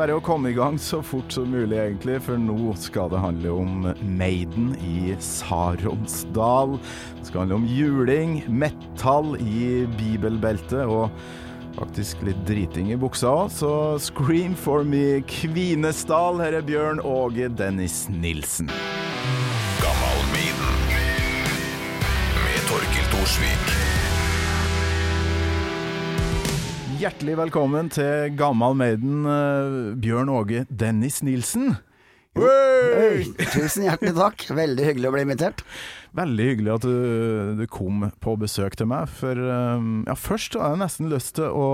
[0.00, 3.52] bare å komme i gang så fort som mulig, egentlig, for nå skal det handle
[3.52, 6.78] om Maiden i Saronsdal.
[7.18, 11.10] Det skal handle om juling, metall i bibelbeltet og
[11.76, 13.52] faktisk litt driting i buksa òg.
[13.52, 16.40] Så scream for me, Kvinesdal.
[16.40, 18.72] Her er Bjørn Åge Dennis Nilsen.
[19.84, 20.80] Gammal Maiden.
[22.40, 23.69] Med Torkil Thorsvik.
[27.00, 31.78] Hjertelig velkommen til Gammal Maiden, eh, Bjørn Åge Dennis Nilsen.
[32.36, 33.24] Hey!
[33.54, 34.44] tusen hjertelig takk.
[34.52, 35.62] Veldig hyggelig å bli invitert.
[36.20, 36.98] Veldig hyggelig at du,
[37.56, 39.08] du kom på besøk til meg.
[39.16, 41.70] For eh, ja, først har jeg nesten lyst til å,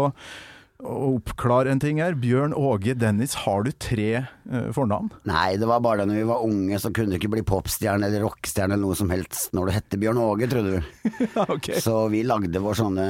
[0.84, 2.16] å oppklare en ting her.
[2.20, 5.08] Bjørn Åge Dennis, har du tre eh, fornavn?
[5.28, 8.10] Nei, det var bare da når vi var unge, så kunne du ikke bli popstjerne
[8.10, 10.92] eller rockestjerne eller noe som helst når du hette Bjørn Åge, trodde du.
[11.36, 11.70] Ja, ok.
[11.82, 13.06] Så vi lagde vår sånne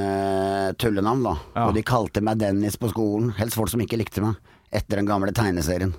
[0.79, 1.35] tullenavn, da.
[1.55, 1.67] Ja.
[1.67, 3.33] Og de kalte meg Dennis på skolen.
[3.37, 4.39] Helst folk som ikke likte meg.
[4.71, 5.93] Etter den gamle tegneserien.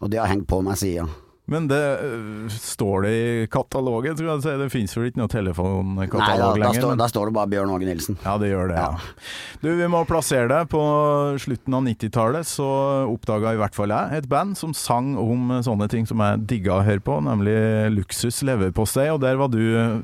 [0.00, 1.08] Og det har hengt på meg sida.
[1.50, 4.58] Men det eh, står det i katalogen, tror jeg.
[4.60, 6.78] Det finnes vel ikke noe Nei, da, telefonkatalog da, lenger?
[6.80, 8.18] står, men- da står det bare Bjørn Åge Nilsen.
[8.22, 8.76] Ja, det gjør det.
[8.78, 8.86] Ja.
[8.94, 9.58] Ja.
[9.64, 10.68] Du, Vi må plassere deg.
[10.70, 10.82] På
[11.42, 12.68] slutten av 90-tallet så
[13.10, 16.78] oppdaga i hvert fall jeg et band som sang om sånne ting som jeg digga
[16.78, 17.56] å høre på, nemlig
[17.96, 19.60] Luksus leverpostei, og der var du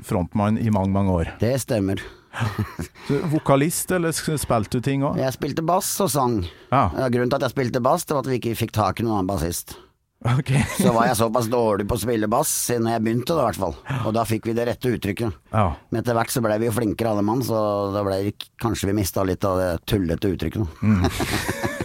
[0.07, 1.33] frontmann i mange, mange år.
[1.41, 2.03] Det stemmer.
[3.07, 5.17] Så, vokalist, eller spilte du ting òg?
[5.23, 6.41] Jeg spilte bass og sang.
[6.69, 9.07] Ja, grunnen til at jeg spilte bass, det var at vi ikke fikk tak i
[9.07, 9.77] noen annen bassist.
[10.25, 10.51] Ok.
[10.81, 13.61] Så var jeg såpass dårlig på å spille bass siden jeg begynte, da, i hvert
[13.61, 13.77] fall.
[14.09, 15.41] Og da fikk vi det rette uttrykket.
[15.53, 15.69] Ja.
[15.91, 17.59] Men etter hvert så ble vi jo flinkere alle mann, så
[17.95, 20.83] da ble vi, kanskje vi mista litt av det tullete uttrykket.
[20.83, 21.09] Mm.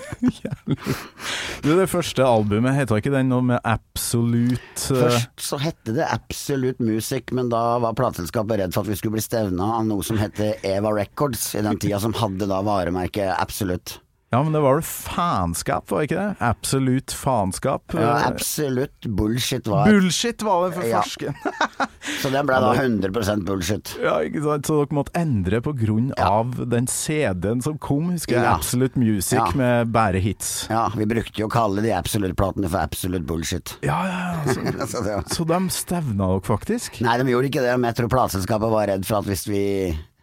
[1.61, 6.05] Du, det første albumet, heta ikke den noe med Absolute eh, Først så hette det
[6.05, 10.05] Absolute Music, men da var plateselskapet redd for at vi skulle bli stevna av noe
[10.05, 13.97] som heter Eva Records, i den tida som hadde da varemerket Absolute.
[14.31, 16.36] Ja, men det var vel faenskap, var det ikke det?
[16.47, 17.92] Absolutt faenskap.
[18.00, 21.02] Ja, absolutt Bullshit var Bullshit var det for Ja.
[22.22, 23.12] Så den ble da 100
[23.46, 23.92] bullshit.
[24.02, 24.66] Ja, ikke sant?
[24.69, 26.30] Så dere måtte endre på grunn Ja.
[26.40, 28.46] av den CD-en som kom, husker jeg.
[28.47, 28.56] Ja.
[28.56, 30.68] Absolute Music med bare hits.
[30.72, 33.75] Ja, vi brukte jo å kalle de Absolute-platene for Absolute Bullshit.
[33.84, 34.53] Ja, ja, ja.
[34.53, 37.02] Så, Så var- så de stevna dere faktisk?
[37.03, 39.66] Nei, de gjorde ikke det, men jeg tror plateselskapet var redd for at hvis vi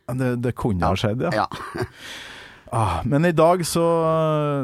[0.09, 1.45] Det, det kunne ha skjedd, ja.
[1.45, 1.85] Ja.
[2.73, 3.84] Ah, men i dag så,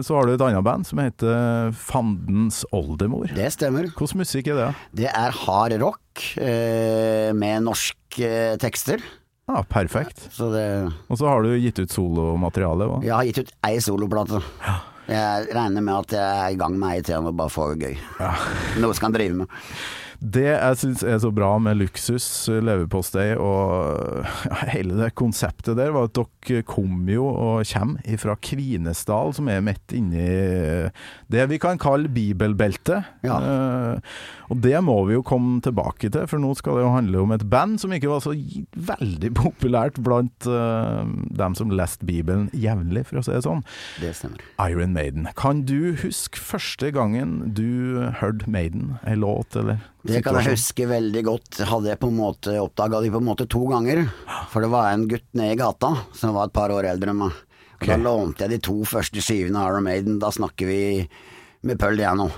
[0.05, 3.31] så har du et annet band som heter Fandens oldemor.
[3.35, 3.89] Det stemmer.
[3.97, 4.71] Hvordan musikk er det?
[5.05, 9.03] Det er hard rock eh, med norske eh, tekster.
[9.49, 10.23] Ja, perfekt.
[10.33, 10.65] Så det
[11.13, 12.89] Og så har du gitt ut solomateriale.
[13.05, 14.41] Jeg har gitt ut ei soloplate.
[15.05, 17.91] Jeg regner med at jeg er i gang med ei til og bare får det
[17.91, 17.99] gøy.
[18.81, 19.61] Noe jeg en drive med.
[20.25, 25.93] Det jeg syns er så bra med luksus, leverpostei og ja, hele det konseptet der,
[25.93, 30.25] var at dere kom jo og kommer fra Kvinesdal, som er midt inni
[31.33, 33.11] det vi kan kalle bibelbeltet.
[33.27, 33.37] Ja.
[33.37, 34.17] Eh,
[34.53, 37.35] og det må vi jo komme tilbake til, for nå skal det jo handle om
[37.37, 41.03] et band som ikke var så veldig populært blant eh,
[41.37, 43.65] dem som leste Bibelen jevnlig, for å si det sånn.
[44.01, 44.45] Det stemmer.
[44.71, 45.29] Iron Maiden.
[45.37, 50.87] Kan du huske første gangen du hørte Maiden, ei låt eller Det kan jeg huske
[50.89, 51.63] veldig godt.
[51.65, 54.05] Hadde jeg på en måte oppdaga de på en måte to ganger.
[54.53, 57.23] For det var en gutt nede i gata som var et par år eldre enn
[57.25, 57.45] meg.
[57.81, 60.19] Og Da lånte jeg de to første skivene av Iron Maiden.
[60.21, 60.83] Da snakker vi
[61.65, 62.29] med Pøll Diano.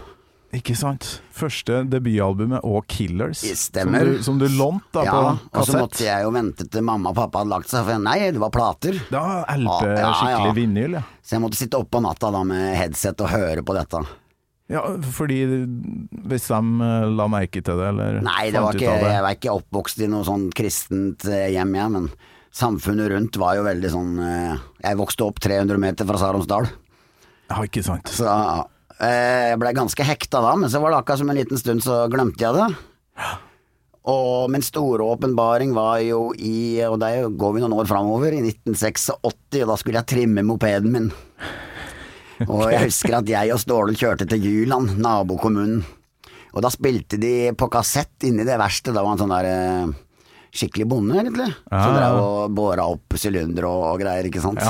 [0.55, 1.19] Ikke sant?
[1.37, 4.07] Første debutalbumet og Killers, stemmer.
[4.07, 6.85] som du, som du lånte da Ja, på og så måtte jeg jo vente til
[6.87, 9.01] mamma og pappa hadde lagt seg, for nei, det var plater.
[9.11, 10.13] Da LP, ja, ja.
[10.21, 11.03] skikkelig vinyl, ja.
[11.21, 14.01] Så jeg måtte sitte oppe på natta da med headset og høre på dette.
[14.67, 14.81] Ja,
[15.15, 15.45] fordi
[16.27, 19.13] hvis de eh, la merke til det, eller Nei, det var ikke, det.
[19.15, 22.09] jeg var ikke oppvokst i noe sånn kristent eh, hjem, jeg, men
[22.57, 26.67] samfunnet rundt var jo veldig sånn eh, Jeg vokste opp 300 meter fra Saronsdal,
[27.53, 28.11] Ja, ikke sant.
[28.11, 28.27] så
[28.97, 32.07] jeg blei ganske hekta da, men så var det akkurat som en liten stund så
[32.09, 33.27] glemte jeg det.
[34.09, 38.41] Og min store åpenbaring var jo i, og der går vi noen år framover, i
[38.41, 41.11] 1986, og da skulle jeg trimme mopeden min.
[42.53, 45.85] Og jeg husker at jeg og Ståle kjørte til Juland, nabokommunen.
[46.57, 48.93] Og da spilte de på kassett inni det verste.
[48.95, 49.95] Da var han sånn der eh,
[50.57, 51.51] skikkelig bonde, egentlig.
[51.69, 51.97] Som Ja, ja.
[51.99, 54.63] drev og båra opp sylindere og, og greier, ikke sant.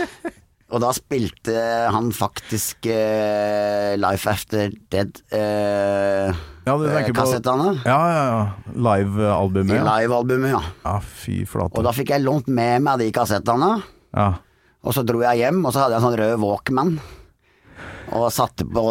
[0.72, 1.54] og da spilte
[1.94, 6.32] han faktisk uh, Life After Dead Uh,
[6.62, 7.24] Ja, du tenker på.
[7.82, 8.42] Ja, ja, ja.
[8.86, 9.74] Live-albumet.
[9.74, 9.96] Ja.
[9.98, 10.60] livealbumet, ja.
[10.84, 11.74] ja, fy flate.
[11.74, 13.72] Og da fikk jeg lånt med meg de kassettene.
[14.14, 14.28] Ja.
[14.82, 16.94] Og så dro jeg hjem, og så hadde jeg en sånn rød Walkman.
[18.12, 18.82] Og satte på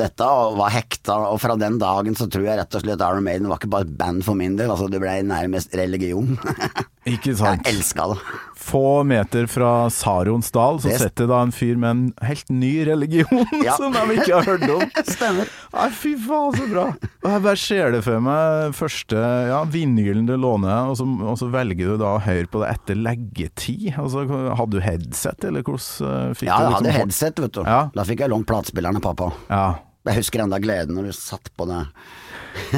[0.00, 3.26] dette og var hekta, og fra den dagen så tror jeg rett og slett Iron
[3.26, 6.38] Maiden var ikke bare et band for min del, altså det ble nærmest religion.
[7.04, 7.66] Ikke sant.
[7.68, 8.18] Jeg elska det.
[8.64, 13.44] Få meter fra Saronsdal så Det- setter da en fyr med en helt ny religion
[13.64, 13.74] Ja.
[13.76, 14.84] som de ikke har hørt om.
[15.04, 15.50] Stemmer.
[15.74, 16.86] Nei, fy faen, så bra.
[17.24, 19.20] Og jeg bare ser det for meg første
[19.50, 22.72] ja, vinylen du låner, og så, og så velger du da å høre på det
[22.72, 23.90] etter leggetid.
[24.00, 24.24] Altså,
[24.56, 27.62] hadde du headset, eller hvordan eh, fikk Ja, du jeg liksom hadde headset, vet du.
[27.68, 27.80] Ja.
[27.94, 29.28] Da fikk jeg lånt platespilleren av pappa.
[29.52, 29.66] Ja.
[30.08, 31.82] Jeg husker enda gleden når du satt på det.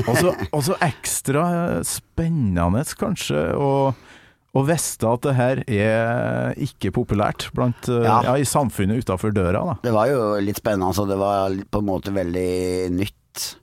[0.07, 1.47] Og så- ekstra
[1.79, 3.95] eh, spennende, kanskje, å
[4.57, 8.23] å visste at det her er ikke populært blant, eh, Ja.
[8.31, 8.35] ja.
[8.41, 9.65] i samfunnet utafor døra.
[9.73, 9.77] da.
[9.85, 13.57] Det var jo litt spennende, så det var på en måte veldig nytt.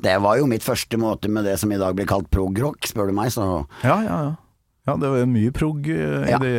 [0.00, 3.08] Det var jo mitt første måte med det som i dag blir kalt prog-rock, spør
[3.10, 4.34] du meg, så Ja, ja, ja.
[4.86, 6.38] Ja, det var mye prog eh, i Ja.
[6.38, 6.52] de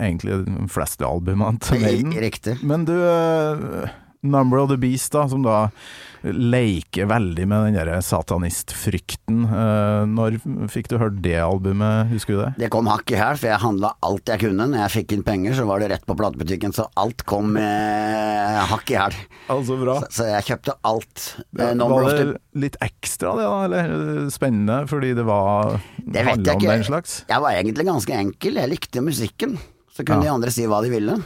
[0.00, 2.14] egentlig de fleste albumene til Maiden.
[2.16, 2.62] Riktig.
[2.64, 3.90] Men du, eh,
[4.22, 5.70] Number of the Beast, da, som da
[6.24, 9.42] leker veldig med den der satanistfrykten.
[9.44, 10.38] Eh, Når
[10.72, 12.50] fikk du hørt det albumet, husker du det?
[12.64, 14.68] Det kom hakk i hæl, for jeg handla alt jeg kunne.
[14.72, 18.60] Når jeg fikk inn penger, så var det rett på platebutikken, så alt kom eh,
[18.70, 19.18] hakk i hæl.
[19.52, 19.98] Altså bra.
[20.06, 21.26] Så, så jeg kjøpte alt.
[21.58, 23.60] Ja, Eh, var det litt ekstra det, da?
[23.68, 27.00] Eller spennende fordi det var Det vet jeg ikke.
[27.28, 28.60] Jeg var egentlig ganske enkel.
[28.62, 29.58] Jeg likte musikken.
[29.94, 30.30] Så kunne Ja.
[30.30, 31.18] de andre si hva de ville.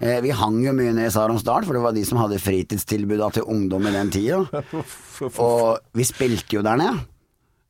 [0.00, 3.28] Eh, vi hang jo mye nede i Saronsdal, for det var de som hadde fritidstilbuda
[3.36, 4.38] til ungdom i den tida.
[5.44, 7.02] Og vi spilte jo der nede.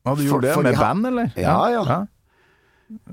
[0.07, 1.33] Ja, du For- for det med band, eller?
[1.35, 1.99] Ja, ja.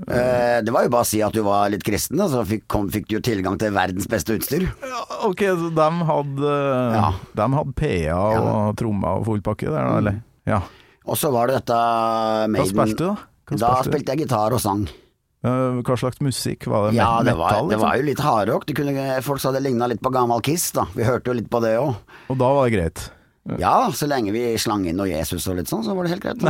[0.07, 2.63] Eh, det var jo bare å si at du var litt kristen, da, så fikk,
[2.71, 4.63] kom, fikk du jo tilgang til verdens beste utstyr.
[4.81, 6.53] Ja, Ok, så de hadde,
[6.95, 7.11] Ja.
[7.35, 10.21] de hadde PA og trommer og full pakke der, da, eller?
[10.47, 10.61] Ja.
[11.05, 11.77] Og så var det dette
[12.55, 13.15] Hva spilte du, da?
[13.51, 13.91] Da spilte du?
[13.91, 14.87] spilte jeg gitar og sang.
[15.45, 16.65] Eh, Hva slags musikk?
[16.67, 17.69] Var det Ja, det var, metal?
[17.69, 18.01] det var liksom?
[18.01, 19.23] jo litt hardrock.
[19.23, 20.87] Folk sa det ligna litt på gammel Kiss, da.
[20.95, 21.93] Vi hørte jo litt på det òg.
[22.31, 23.11] Og da var det greit?
[23.61, 26.25] Ja, så lenge vi slang inn noe Jesus og litt sånn, så var det helt
[26.25, 26.41] greit.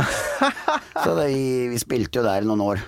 [1.04, 1.28] Så det,
[1.70, 2.80] vi spilte jo der i noen år.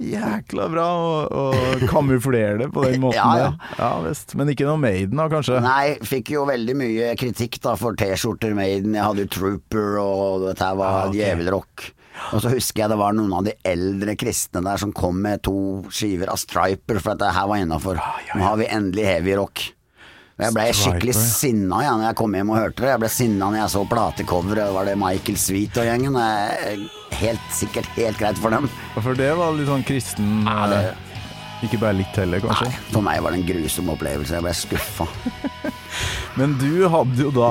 [0.00, 3.50] Jækla bra å, å kamuflere det på den måten Ja, ja.
[3.78, 4.32] Ja visst.
[4.34, 5.60] Men ikke noe Maiden, da, kanskje?
[5.62, 8.96] Nei, fikk jo veldig mye kritikk da for T-skjorter Maiden.
[8.96, 11.20] Jeg hadde jo Trooper, og dette var ja, okay.
[11.20, 11.86] djevelrock.
[12.34, 15.42] Og så husker jeg det var noen av de eldre kristne der som kom med
[15.46, 15.54] to
[15.90, 17.98] skiver av Striper, for at det her var innafor.
[18.36, 19.64] Nå har vi endelig heavy rock.
[20.40, 22.88] Og jeg ble skikkelig sinna ja, når jeg kom hjem og hørte det.
[22.94, 24.70] Jeg ble sinna når jeg så platecoveret.
[24.72, 26.16] Var det Michael Sweet og gjengen?
[26.16, 26.86] Er
[27.20, 28.70] Helt sikkert helt greit for dem.
[28.96, 32.70] For det var litt sånn kristen Ja, det- eh, Ikke bare litt heller, kanskje?
[32.70, 34.32] Nei, for meg var det en grusom opplevelse.
[34.32, 35.06] Jeg ble skuffa.
[36.38, 37.48] Men du hadde jo da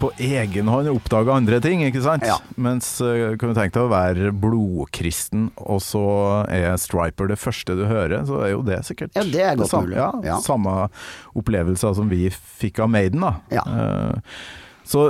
[0.00, 2.26] på egen hånd oppdaga andre ting, ikke sant?
[2.28, 2.36] Ja.
[2.60, 6.02] Mens eh, kan du tenke deg å være blodkristen, og så
[6.52, 9.72] er Striper det første du hører, så er jo det sikkert Ja, det er godt
[9.72, 10.00] samme, mulig.
[10.00, 10.40] Ja, Ja.
[10.44, 10.76] Samme
[11.38, 13.34] opplevelser som vi fikk av Maiden, da.
[13.54, 13.64] Ja.
[13.66, 14.36] Eh,
[14.84, 15.08] så,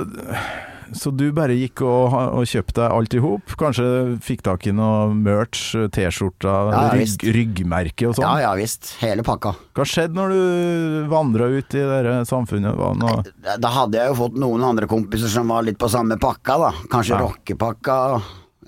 [0.94, 3.55] så du bare gikk og, og kjøpte alt i hop?
[3.61, 3.87] Kanskje
[4.25, 8.27] fikk tak i noe merch, T-skjorta, Ja, rygg, ryggmerke og sånn?
[8.27, 8.94] Ja ja visst.
[9.03, 9.55] Hele pakka.
[9.77, 12.77] Hva skjedde når du vandra ut i det samfunnet?
[13.00, 16.59] Noe Da hadde jeg jo fått noen andre kompiser som var litt på samme pakka,
[16.67, 16.73] da.
[16.93, 17.23] Kanskje Ja.
[17.27, 17.99] rockepakka.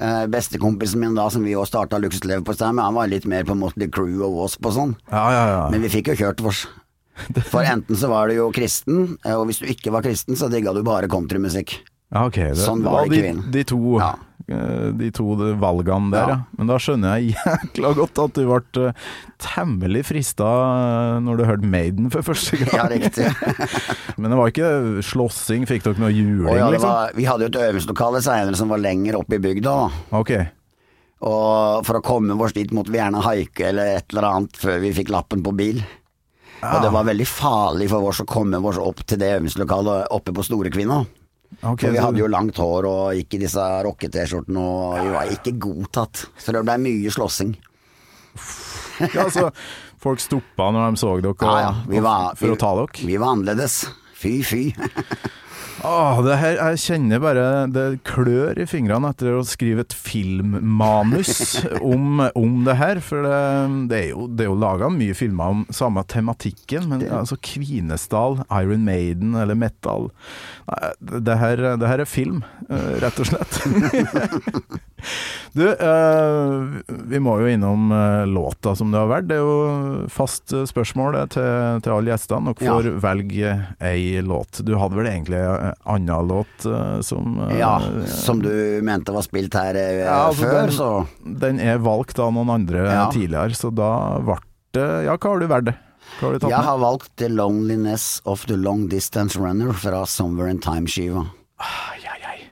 [0.01, 3.55] Eh, Bestekompisen min da, som vi òg starta stedet med, han var litt mer på
[3.55, 4.97] Motley Crew og Wasp og sånn.
[5.11, 5.71] Ja, ja, ja.
[5.71, 6.67] Men vi fikk jo kjørt vårs.
[7.53, 10.49] For enten så var du jo kristen, eh, og hvis du ikke var kristen, så
[10.51, 11.77] digga du bare countrymusikk.
[12.15, 12.37] Ja, ok.
[12.55, 14.13] Det, Sånn var det de, ikke De, de, to, Ja.
[14.47, 15.25] eh, de to
[15.59, 16.37] valgene der, ja.
[16.37, 16.59] Ja.
[16.61, 19.07] Men da skjønner jeg jækla godt at du ble eh,
[19.43, 22.75] temmelig frista eh, når du hørte Maiden for første gang.
[22.79, 23.27] Ja, riktig.
[24.21, 26.87] Men det var ikke slåssing, fikk dere noe juling, Og ja, liksom?
[26.93, 29.75] var, vi hadde jo et øvingslokale seinere som var lenger oppe i bygda,
[30.23, 30.47] Okay.
[31.25, 34.81] Og for å komme oss dit måtte vi gjerne haike eller et eller annet før
[34.83, 35.79] vi fikk lappen på bil.
[36.65, 40.35] Og det var veldig farlig for oss å komme oss opp til det øvingslokalet oppe
[40.37, 40.99] på Storekvinna.
[41.63, 45.33] Ok, For vi hadde jo langt hår og gikk i disse rocke-T-skjortene og vi var
[45.37, 46.27] ikke godtatt.
[46.41, 47.55] Så det blei mye slåssing.
[49.15, 49.51] ja, så
[50.03, 53.07] folk stoppa når de så dere Ja, ja, vi var, for vi, å ta dere?
[53.13, 53.85] Vi var annerledes.
[54.19, 54.63] Fy, fy.
[55.83, 61.65] Åh, det her, jeg kjenner bare det klør i fingrene etter å skrive et filmmanus
[61.93, 63.01] om, om det her.
[63.05, 63.41] For det,
[63.91, 68.43] det er jo, det er jo laga mye filmer om samme tematikken, men altså Kvinesdal,
[68.63, 70.11] Iron Maiden eller metal
[70.65, 70.91] Nei,
[71.27, 72.41] det her, det her er film,
[72.71, 73.59] eh, rett og slett.
[75.55, 79.29] du, eh, vi må jo innom eh, låta som det har vært.
[79.31, 82.55] Det er jo fast eh, spørsmål til, til alle gjestene.
[82.55, 82.75] Dere Ja.
[82.79, 84.63] får velge ei låt.
[84.65, 86.69] Du hadde vel egentlig en annen låt
[87.05, 90.91] som Ja, som du mente var spilt her Ja, altså, før, den- så
[91.41, 93.11] Den er valgt av noen andre Ja.
[93.11, 94.39] tidligere, så da ble
[94.73, 95.75] det Ja, hva har du valgt?
[96.21, 100.59] Har du Jeg har valgt The Loneliness of the Long Distance Runner fra Somewhere in
[100.59, 101.27] Time-skiva.
[101.59, 102.01] Ai.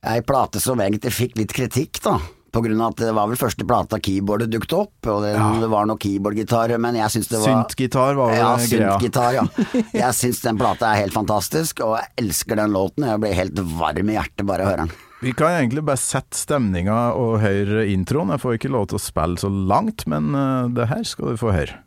[0.05, 2.17] Ei plate som egentlig fikk litt kritikk, da.
[2.53, 5.31] På grunn av at det var vel første plata keyboardet dukket opp, og det,
[5.63, 9.45] det var noe keyboardgitar, men jeg syns det var Syntgitar var vel Ja, syntgitar, ja.
[10.03, 13.07] Jeg syns den plata er helt fantastisk, og jeg elsker den låten.
[13.09, 14.93] Jeg blir helt varm i hjertet bare av å høre den.
[15.23, 18.33] Vi kan egentlig bare sette stemninga og høre introen.
[18.35, 21.39] Jeg får ikke lov til å spille så langt, men eh, det her skal du
[21.39, 21.79] få høre.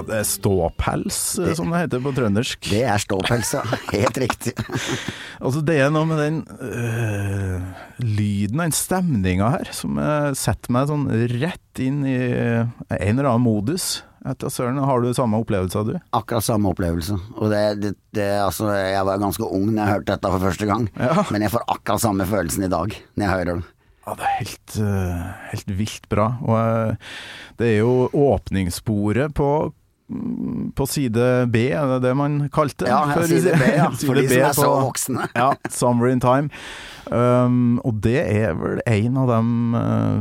[0.00, 2.70] Ja, det er ståpels, det, som det heter på trøndersk.
[2.72, 3.64] Det er ståpels, ja.
[3.96, 4.56] Helt riktig.
[5.40, 7.62] Altså, det er noe med den øh,
[8.04, 9.96] lyden, den stemninga her, som
[10.36, 11.06] setter meg sånn
[11.40, 14.02] rett inn i en eller annen modus.
[14.28, 15.94] Etter søren, har du samme opplevelse, du?
[16.12, 17.16] Akkurat samme opplevelse.
[17.40, 20.68] Og det, det, det, altså, jeg var ganske ung når jeg hørte dette for første
[20.68, 21.24] gang, Ja.
[21.32, 23.68] men jeg får akkurat samme følelsen i dag når jeg hører det.
[24.04, 24.76] Ja, det er helt,
[25.54, 26.28] helt vilt bra.
[26.44, 29.48] Og det er jo åpningssporet på
[30.76, 32.90] på side B, er det det man kalte det?
[32.92, 33.90] Ja, for, side B, ja.
[34.06, 35.28] For de B som er så voksne.
[35.34, 36.50] Ja, 'Summer in Time'.
[37.10, 39.38] Um, og det er vel en av de
[39.74, 40.20] uh,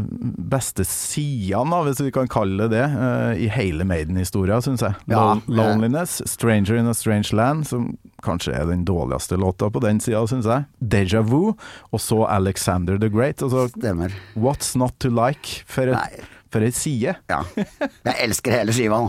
[0.50, 4.96] beste sidene, hvis vi kan kalle det det, uh, i hele Maiden-historia, syns jeg.
[5.12, 7.92] Ja, Lo- 'Loneliness', 'Stranger in a Strange Land', som
[8.26, 10.66] kanskje er den dårligste låta på den sida, syns jeg.
[10.82, 11.54] 'Deja Vu',
[11.92, 13.44] og så 'Alexander the Great'.
[13.44, 14.10] Altså, Stemmer.
[14.36, 16.26] 'What's Not To Like', for et, Nei.
[16.50, 17.16] For ei side.
[17.30, 17.44] Ja.
[17.56, 19.02] Jeg elsker hele skiva,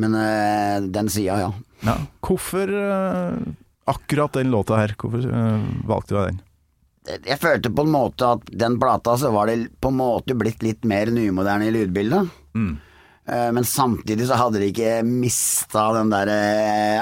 [0.00, 1.52] men uh, den sida, ja.
[1.86, 1.94] Ja.
[2.24, 3.36] Hvorfor uh,
[3.88, 4.94] akkurat den låta her?
[5.00, 6.42] Hvorfor uh, valgte du den?
[7.28, 10.64] Jeg følte på en måte at den plata så var det på en måte blitt
[10.66, 12.32] litt mer nymoderne i lydbildet.
[12.58, 12.72] Mm.
[13.26, 16.30] Men samtidig så hadde de ikke mista den der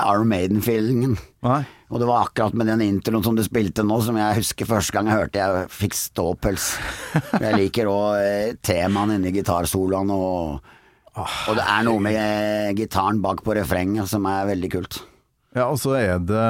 [0.01, 1.17] Arm Maiden-feelingen.
[1.45, 1.59] Nei?
[1.95, 4.97] Og det var akkurat med den introen som du spilte nå, som jeg husker første
[4.97, 6.73] gang jeg hørte jeg fikk ståpels.
[7.39, 10.73] Jeg liker òg temaene inni gitarsoloene, og,
[11.23, 14.99] og det er noe med eh, gitaren bak på refrenget som er veldig kult.
[15.55, 16.45] Ja, og så er det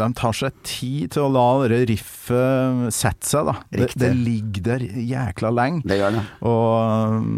[0.00, 3.54] De tar seg tid til å la det riffet sette seg, da.
[3.68, 5.84] Det, det ligger der jækla lenge.
[5.84, 6.22] Det gjør det.
[6.48, 7.28] Og,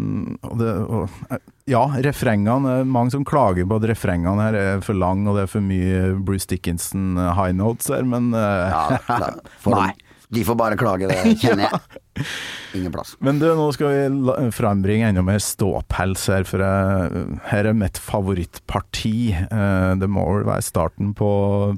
[0.47, 5.27] og, det, og Ja, refrengene Mange som klager på at refrengene her er for lang,
[5.27, 9.33] og det er for mye Bruce Dickinson eh, high notes her, men eh, Ja,
[9.75, 9.91] Nei.
[10.29, 12.25] de, får bare klage, det kjenner jeg.
[12.77, 13.15] Ingen plass.
[13.25, 17.97] Men du, nå skal vi frambringe enda mer ståpels her, for jeg, her er mitt
[17.97, 19.15] favorittparti.
[19.49, 21.31] Eh, Det må vel være starten på,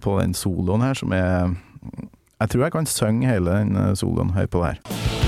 [0.04, 1.56] på den soloen her, som er
[2.42, 4.36] Jeg tror jeg kan synge hele den eh, soloen.
[4.36, 5.21] Hør på det her.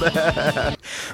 [0.00, 0.12] Det,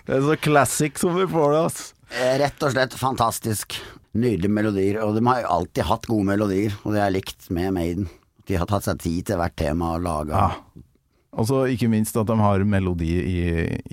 [0.06, 1.88] det er så classic som vi får det, altså.
[2.10, 3.76] Eh, Rett og slett fantastisk.
[4.18, 5.00] Nydelige melodier.
[5.06, 8.08] Og de har jo alltid hatt gode melodier, og det har jeg likt med Maiden.
[8.50, 10.48] De har tatt seg tid til hvert tema og laga Ja.
[11.38, 13.42] Og så ikke minst at de har melodi i,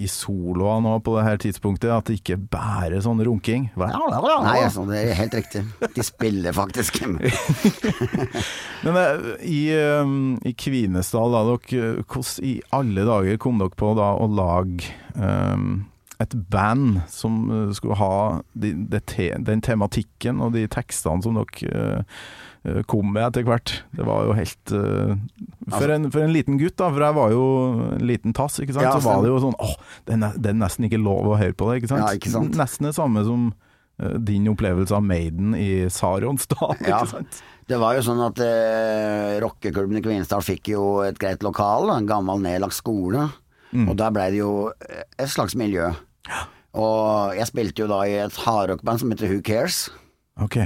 [0.01, 3.67] i soloa nå på det her tidspunktet, at det ikke bærer sånn runking.
[4.47, 5.61] Nei, altså, det er helt riktig.
[5.93, 6.97] De spiller faktisk.
[8.85, 10.15] Men eh, i, eh,
[10.49, 15.69] i Kvinesdal, da, dere, hvordan i alle dager kom dere på da å lage eh,
[16.23, 18.11] et band som eh, skulle ha
[18.57, 22.17] de, de te, den tematikken og de tekstene som dere eh,
[22.65, 23.75] eh, kom med etter hvert.
[23.93, 25.13] Det var jo helt eh,
[25.67, 27.45] Altså- for, en, for en liten gutt, da, for jeg var jo
[27.99, 28.87] en liten tass, ikke sant?
[28.87, 29.73] Ja, så var det jo sånn åh,
[30.07, 32.05] det er, nesten ikke lov å høre på det, ikke sant?
[32.05, 32.55] Ja, ikke sant?
[32.57, 33.49] Nesten det samme som
[34.21, 37.01] din opplevelse av Maiden i Saronsdal, Ja.
[37.03, 37.39] ikke sant?
[37.67, 42.07] Det var jo sånn at eh, rockeklubben i Kvinesdal fikk jo et greit lokal, en
[42.07, 43.25] gammel nedlagt skole.
[43.75, 45.89] Og der blei det jo et slags miljø.
[46.77, 49.87] Og jeg spilte jo da i et hardrockband som heter Who Cares.
[50.43, 50.59] Ok.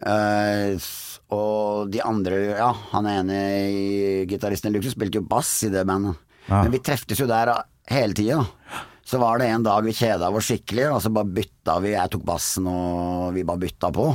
[0.00, 0.88] Eh,
[1.30, 5.84] og de andre, ja, han ene i gitaristen i Luxus spilte jo bass i det
[5.86, 6.18] bandet.
[6.48, 6.64] Ja.
[6.64, 7.52] Men vi treftes jo der
[7.90, 8.40] hele tida.
[9.06, 11.94] Så var det en dag vi kjeda oss skikkelig, og så bare bytta vi.
[11.96, 14.06] Jeg tok bassen, og vi bare bytta på.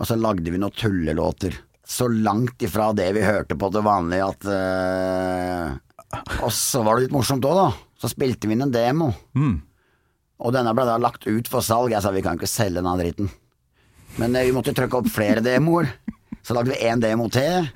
[0.00, 1.56] Og så lagde vi noen tullelåter.
[1.90, 5.72] Så langt ifra det vi hørte på til vanlig at eh,
[6.44, 7.66] Og så var det litt morsomt òg, da.
[8.00, 9.10] Så spilte vi inn en demo.
[10.40, 11.92] Og denne ble da lagt ut for salg.
[11.92, 13.28] Jeg sa vi kan ikke selge denne dritten.
[14.18, 15.90] Men eh, vi måtte trykke opp flere demoer.
[16.42, 17.68] Så lagde vi én demo til.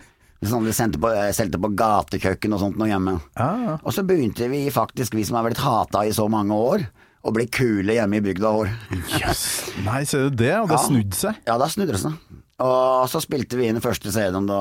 [0.44, 3.18] Sånn vi sendte på, eh, solgte på gatekjøkken og sånt noe hjemme.
[3.38, 6.86] Ja, Og så begynte vi faktisk, vi som har blitt hata i så mange år,
[7.24, 8.72] å bli kule hjemme i bygda vår.
[9.20, 9.44] Jøss.
[9.86, 10.52] Nei, ser du det?
[10.60, 10.82] Og det Ja.
[10.88, 11.36] snudde seg.
[11.46, 12.18] Ja, da snudde det seg.
[12.64, 14.58] Og så spilte vi inn første CD-en, da.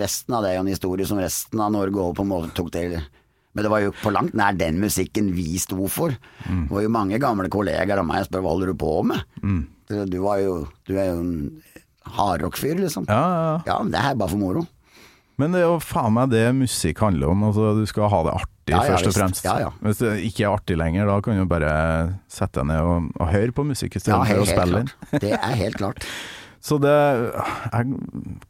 [0.00, 2.54] Resten av det er jo en historie som resten av Norge også på en måte
[2.56, 2.96] tok til.
[3.52, 6.14] Men det var jo på langt nær den musikken vi sto for.
[6.46, 9.26] Det var jo mange gamle kollegaer av meg som spør hva holder du på med?
[9.90, 10.54] Du, du, var jo,
[10.88, 11.34] du er jo en
[12.16, 13.04] hardrock-fyr, liksom.
[13.10, 13.76] Ja, ja, ja.
[13.82, 14.64] Men det er bare for moro.
[15.40, 17.44] Men det er jo faen meg det musikk handler om.
[17.48, 19.46] Altså, du skal ha det artig, Ja, først og fremst.
[19.48, 19.70] Ja, ja.
[19.82, 21.72] Hvis det ikke er artig lenger, da kan du bare
[22.30, 24.92] sette deg ned og, og høre på musikk istedenfor ja, å spille inn.
[25.24, 26.06] Det er helt klart.
[26.62, 26.92] Så det
[27.72, 27.96] Jeg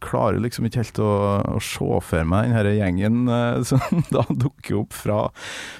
[0.04, 1.12] klarer liksom ikke helt å,
[1.57, 5.21] å se for meg den her gjengen eh, som da dukker opp fra,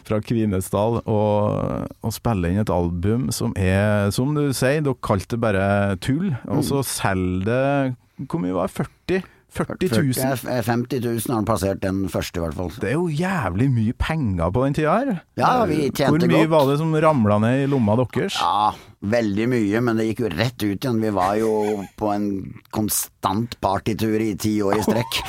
[0.09, 5.37] fra Kvinesdal og, og spiller inn et album som er, som du sier, dere kalte
[5.37, 5.69] det bare
[6.01, 6.67] tull, og Mm.
[6.69, 8.77] så selger det Hvor mye var det?
[8.81, 9.23] 40?
[9.53, 10.13] 40 000?
[10.17, 12.71] 40, eh, 50 000 har han passert den første, i hvert fall.
[12.81, 15.11] Det er jo jævlig mye penger på den tida her.
[15.37, 16.23] Ja, vi tjente godt.
[16.25, 16.53] Hvor mye godt.
[16.55, 18.39] var det som ramla ned i lomma deres?
[18.41, 18.71] Ja,
[19.03, 21.01] veldig mye, men det gikk jo rett ut igjen.
[21.03, 21.51] Vi var jo
[21.99, 22.27] på en
[22.75, 25.23] konstant partytur i ti år i strekk.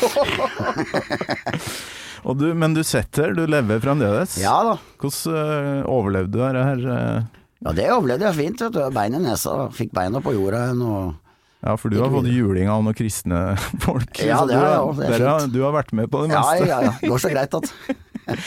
[2.24, 4.38] Du, men du sitter, du lever fremdeles.
[4.40, 4.78] Ja da.
[5.02, 6.84] Hvordan eh, overlevde du dette her?
[6.94, 7.42] eh?
[7.66, 8.80] Ja, det overlevde jeg fint, vet du.
[8.96, 9.58] Bein i nesa.
[9.76, 11.10] Fikk beina på jorda igjen og
[11.68, 13.42] Ja, for du har fått juling av noen kristne
[13.86, 14.24] folk.
[14.24, 14.72] Ja, det har
[15.04, 15.52] jeg fint.
[15.52, 16.94] Du har vært med på det Ja, ja, ja.
[17.04, 17.68] Går så greit at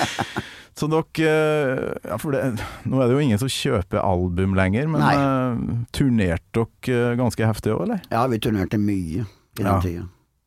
[0.76, 2.42] Så dere eh, Ja, for det,
[2.85, 7.49] nå er det jo ingen som kjøper album lenger, men uh, turnerte dere eh, ganske
[7.49, 8.02] heftig òg, eller?
[8.12, 9.25] Ja, vi turnerte mye i
[9.56, 9.78] den Ja.
[9.80, 10.04] tida.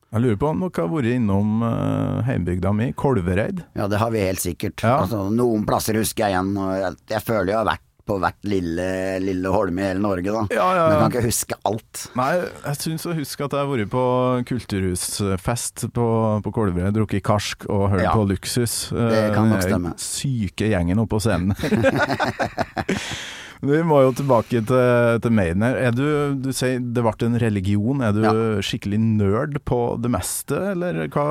[0.10, 3.64] Jeg lurer på om dere har vært innom uh, heimbygda mi, Kolvereid?
[3.78, 4.82] Ja, det har vi helt sikkert.
[4.86, 5.00] Ja.
[5.04, 8.50] Altså, noen plasser husker jeg igjen, og jeg, jeg føler jeg har vært på hvert
[8.50, 8.88] lille,
[9.24, 10.42] lille holme i hele Norge, da.
[10.56, 12.04] Ja, ja, Men jeg kan ikke huske alt.
[12.20, 12.30] Nei,
[12.66, 14.04] jeg syns å huske at jeg har vært på
[14.50, 16.08] kulturhusfest på,
[16.46, 18.14] på Kolvereid, drukket karsk og hørt Ja.
[18.18, 18.78] på Luksus.
[18.90, 19.94] Det kan nok Den stemme.
[20.02, 21.54] Syke gjengen oppe på scenen.
[23.60, 25.76] Vi må jo tilbake til, til Maiden her.
[25.90, 26.06] Er du,
[26.40, 28.00] du sier det ble en religion.
[28.08, 28.32] Er du Ja.
[28.64, 31.26] skikkelig nerd på det meste, eller hva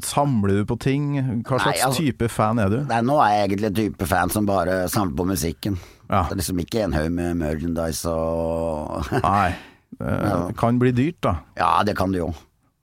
[0.00, 1.10] samler du på ting?
[1.44, 2.78] Hva Nei, slags altså- type fan er du?
[2.88, 5.76] Nei, nå er jeg egentlig en type fan som bare samler på musikken.
[6.06, 6.26] Ja.
[6.26, 9.54] Det er liksom ikke en haug med merchandise og Nei.
[9.96, 11.38] Det kan bli dyrt, da.
[11.56, 12.32] Ja, det kan det jo.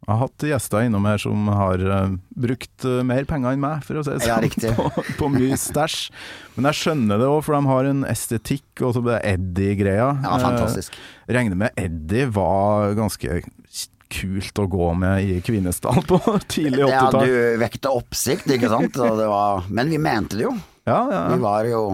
[0.04, 3.86] Jeg har hatt gjester innom her som har uh, brukt uh, mer penger enn meg,
[3.88, 4.74] for å si det Ja, sånn, riktig.
[4.80, 6.00] på, på mye stæsj.
[6.58, 10.10] Men jeg skjønner det òg, for de har en estetikk, og så det Eddie-greia.
[10.26, 10.98] Ja, fantastisk.
[10.98, 13.40] Uh, regner med Eddie var ganske
[14.14, 16.20] kult å gå med i Kvinesdal på
[16.52, 17.32] tidlig 80-tall.
[17.32, 19.00] du vekte oppsikt, ikke sant?
[19.00, 20.58] Var, men vi mente det jo.
[20.84, 21.86] Ja, ja, Vi var jo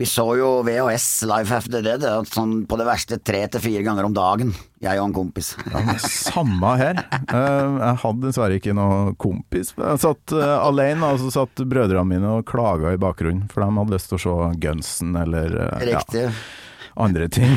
[0.00, 3.82] Vi så jo VHS live after Dead det sånn på det verste tre til fire
[3.84, 5.50] ganger om dagen, jeg og en kompis.
[5.68, 7.02] Ja, Samme her.
[7.12, 9.74] Eh, Jeg hadde dessverre ikke noen kompis.
[9.76, 13.68] Jeg satt eh, alene, og så satt brødrene mine og klaga i bakgrunnen, for de
[13.82, 16.24] hadde lyst til å se Gunsen eller Riktig.
[16.24, 16.32] ja,
[17.04, 17.52] andre ting.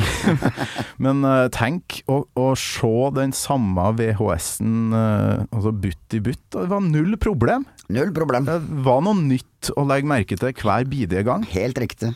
[1.04, 6.44] Men eh, tenk å, å se den samme VHS-en altså butt i butt.
[6.52, 7.64] Det var null problem.
[7.92, 8.46] Null problem.
[8.48, 11.46] Det var noe nytt å legge merke til hver bidige gang.
[11.52, 12.12] Helt riktig.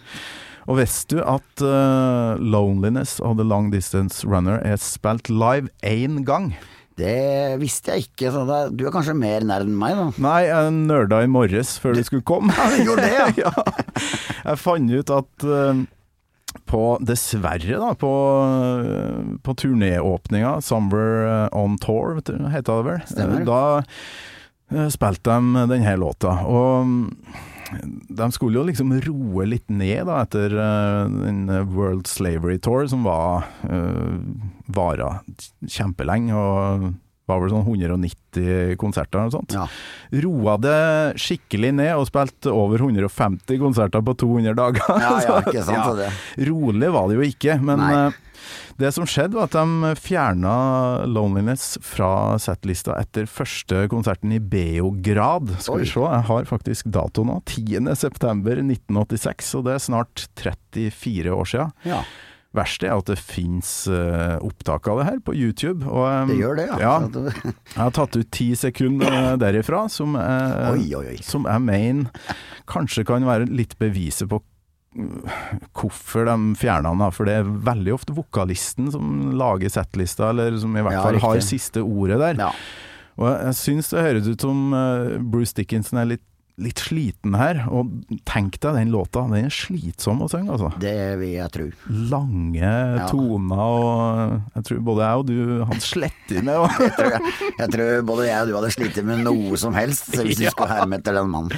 [0.70, 6.24] Og visste du at uh, 'Loneliness of the Long Distance Runner' er spilt live én
[6.26, 6.52] gang?
[7.00, 10.10] Det visste jeg ikke, så da, du er kanskje mer nerd enn meg, da.
[10.20, 12.52] Nei, jeg nerda i morges før du skulle komme.
[12.52, 13.54] Ja, du gjorde det, ja.
[14.44, 15.80] Jeg fant ut at uh,
[16.70, 18.10] på, dessverre da, på,
[18.42, 23.40] eh, på turnéåpninga, 'Somewhere on Tour', heter det vel, Stemmer.
[23.40, 23.84] Eh, da eh,
[24.92, 26.36] spilte de denne låta.
[26.46, 27.06] Og mm,
[28.18, 33.06] de skulle jo liksom roe litt ned da, etter eh, den World Slavery Tour, som
[33.06, 34.18] var uh,
[34.70, 35.12] vara
[35.66, 36.90] kjempelenge, og
[37.30, 39.64] var vel sånn 190 konserter og sånt Ja.
[40.26, 40.78] roa det
[41.22, 44.84] skikkelig ned og spilte over 150 konserter på 200 dager.
[45.00, 46.10] Ja, ja, ikke sant, Ja.
[46.50, 47.94] Rolig var det jo ikke, men Nei.
[48.08, 48.18] eh,
[48.80, 50.52] det som skjedde var at de fjerna
[51.04, 55.52] 'Loneliness' fra settlista etter første konserten i Beograd.
[55.60, 57.36] Skal vi se, jeg har faktisk dato nå.
[57.44, 61.68] 10.9.1986, og det er snart 34 år sia.
[61.86, 62.00] Ja,
[62.56, 63.68] Verst er at det fins
[64.42, 65.84] opptak av det her på YouTube.
[65.86, 66.78] Og, eh, det gjør det, ja.
[66.82, 66.94] ja.
[67.76, 72.10] Jeg har tatt ut ti sekunder eh, derifra, som jeg, Oi, oi, som jeg mener
[72.70, 74.40] kanskje kan være litt beviset på
[75.78, 77.04] hvorfor de fjerna den.
[77.14, 81.20] For det er veldig ofte vokalisten som lager settlista, eller som i hvert Ja, fall
[81.22, 81.52] har riktig.
[81.52, 82.40] siste ordet der.
[82.48, 82.50] Ja.
[83.20, 86.26] Og jeg syns det høres ut som eh, Bruce Dickinson er litt,
[86.60, 87.62] litt sliten her.
[87.72, 87.90] Og
[88.28, 90.70] tenk deg den låta, den er slitsom å synge, altså.
[90.82, 91.66] Det vil jeg tro.
[92.12, 92.72] Lange
[93.10, 96.54] toner, og jeg tror både jeg og du hadde slettet med.
[96.60, 99.74] Og Jeg tror, jeg, jeg tror både jeg og du hadde slitt med noe som
[99.76, 100.52] helst hvis du Ja.
[100.54, 101.52] skulle herme etter den mannen.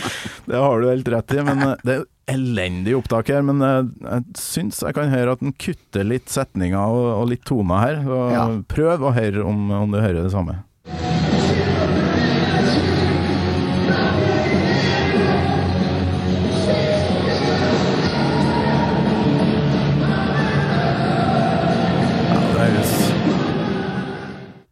[0.49, 3.45] Det har du helt rett i, men eh, det er elendig opptak her.
[3.47, 7.45] Men eh, jeg syns jeg kan høre at den kutter litt setninger og, og litt
[7.49, 8.03] toner her.
[8.35, 8.45] Ja.
[8.71, 10.61] prøv å høre om, om du hører det samme.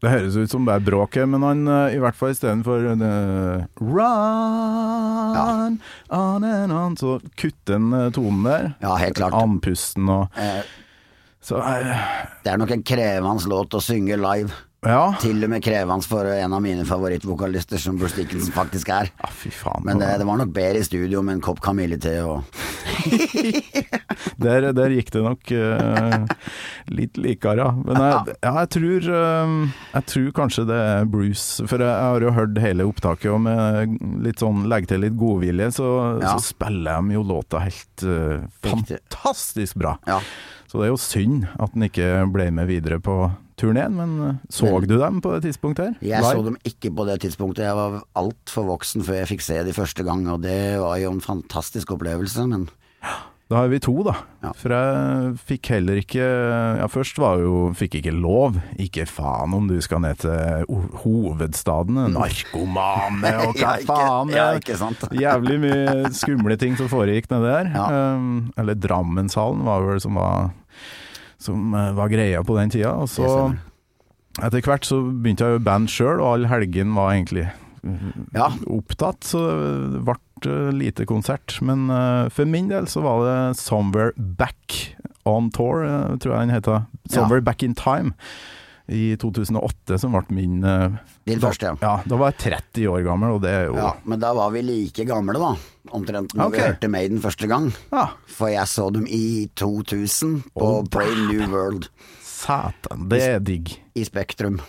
[0.01, 2.87] Det høres ut som det er bråk her, men han eh, i hvert fall istedenfor
[2.89, 5.77] uh, Run
[6.09, 8.71] on and on, så kutter han eh, tonen der.
[8.81, 9.37] Ja, helt klart.
[9.37, 10.63] Andpusten og Eh,
[11.45, 11.93] Så uh,
[12.45, 14.53] Det er nok en krevende låt å synge live.
[14.81, 15.13] Ja.
[15.21, 19.11] Til og med krevende for en av mine favorittvokalister, som Bruce Dickinson faktisk er.
[19.13, 19.85] ja, faen.
[19.85, 22.45] Men det, det var nok bedre i studio med en kopp kamillete og
[24.41, 26.25] Der, der gikk det nok uh,
[26.97, 27.69] litt likere, ja.
[27.77, 29.53] Men jeg, ja, jeg tror uh,
[29.95, 34.01] Jeg tror kanskje det er Bruce, for jeg, har jo hørt hele opptaket, og med
[34.25, 35.91] litt sånn legge til litt godvilje, så,
[36.25, 39.97] så spiller de jo låta helt uh, fantastisk bra.
[40.09, 40.21] Ja.
[40.71, 43.23] Så det er jo synd at den ikke ble med videre på
[43.61, 45.95] turneen, men eh, så Men- du dem på det tidspunktet her?
[46.01, 46.33] Jeg Live?
[46.35, 47.65] så dem ikke på det tidspunktet.
[47.69, 51.11] Jeg var altfor voksen før jeg fikk se de første gang, og det var jo
[51.13, 52.69] en fantastisk opplevelse, men
[53.51, 54.13] Da har vi to, da.
[54.45, 54.53] Ja.
[54.55, 56.23] For jeg fikk heller ikke
[56.79, 58.61] Ja, først var jo Fikk ikke lov.
[58.79, 60.65] Ikke faen om du skal ned til
[61.03, 61.99] hovedstaden.
[62.15, 64.31] Narkomane og hva Ja, ikke- faen.
[64.31, 64.79] ja, ikke.
[65.25, 67.73] Jævlig mye skumle ting som foregikk nedi der.
[67.75, 68.15] Ja.
[68.15, 70.53] Um, eller Drammenshallen var vel som var
[71.41, 72.95] Som eh, var greia på den tida.
[73.01, 73.29] Og så
[74.39, 77.49] etter hvert så begynte jeg jo band sjøl, og all helgen var egentlig
[78.37, 78.51] ja.
[78.69, 79.41] opptatt, så
[79.97, 81.59] det ble eh, lite konsert.
[81.65, 86.41] Men eh, for min del så var det 'Somewhere Back On Tour', eh, tror jeg
[86.41, 86.87] den heter.
[87.09, 88.15] 'Somewhere Back In Time'
[88.91, 90.97] i 2008, som ble min eh,
[91.29, 91.77] Din første, ja.
[91.83, 91.93] ja.
[92.09, 93.93] Da var jeg 30 år gammel, og det er jo ja.
[94.05, 95.53] Men da var vi like gamle, da.
[95.97, 96.59] Omtrent når okay.
[96.59, 97.71] vi hørte Maiden første gang.
[97.95, 101.89] Ja, For jeg så dem i 2000 på Å, Brave New World
[102.41, 103.73] satan, det er digg.
[103.95, 104.61] i Spektrum.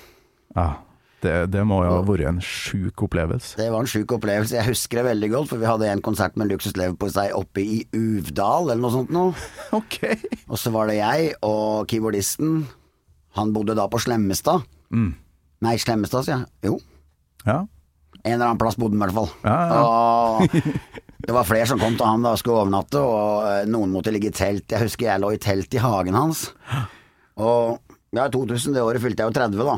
[0.55, 0.81] Ja,
[1.21, 3.55] det, det må jo ha vært en sjuk opplevelse.
[3.59, 4.57] Det var en sjuk opplevelse.
[4.57, 7.79] Jeg husker det veldig godt, for vi hadde en konsert med Luksus Leverpostei oppe i
[7.95, 9.35] Uvdal, eller noe sånt noe.
[9.81, 10.01] Ok.
[10.49, 12.65] Og så var det jeg og keyboardisten.
[13.39, 14.65] Han bodde da på Slemmestad.
[14.91, 15.13] Mm.
[15.63, 16.47] Nei, Slemmestad, sier jeg.
[16.71, 16.79] Jo,
[17.45, 17.59] Ja.
[18.23, 19.29] en eller annen plass bodde han i hvert fall.
[19.45, 20.49] Ja, Og
[21.27, 24.11] det var flere som kom til han da og skulle overnatte, og eh, noen måtte
[24.13, 24.67] ligge i telt.
[24.69, 26.47] Jeg husker jeg lå i telt i hagen hans.
[27.37, 27.79] Og
[28.11, 29.77] ja, i 2000, det året fylte jeg jo 30, da.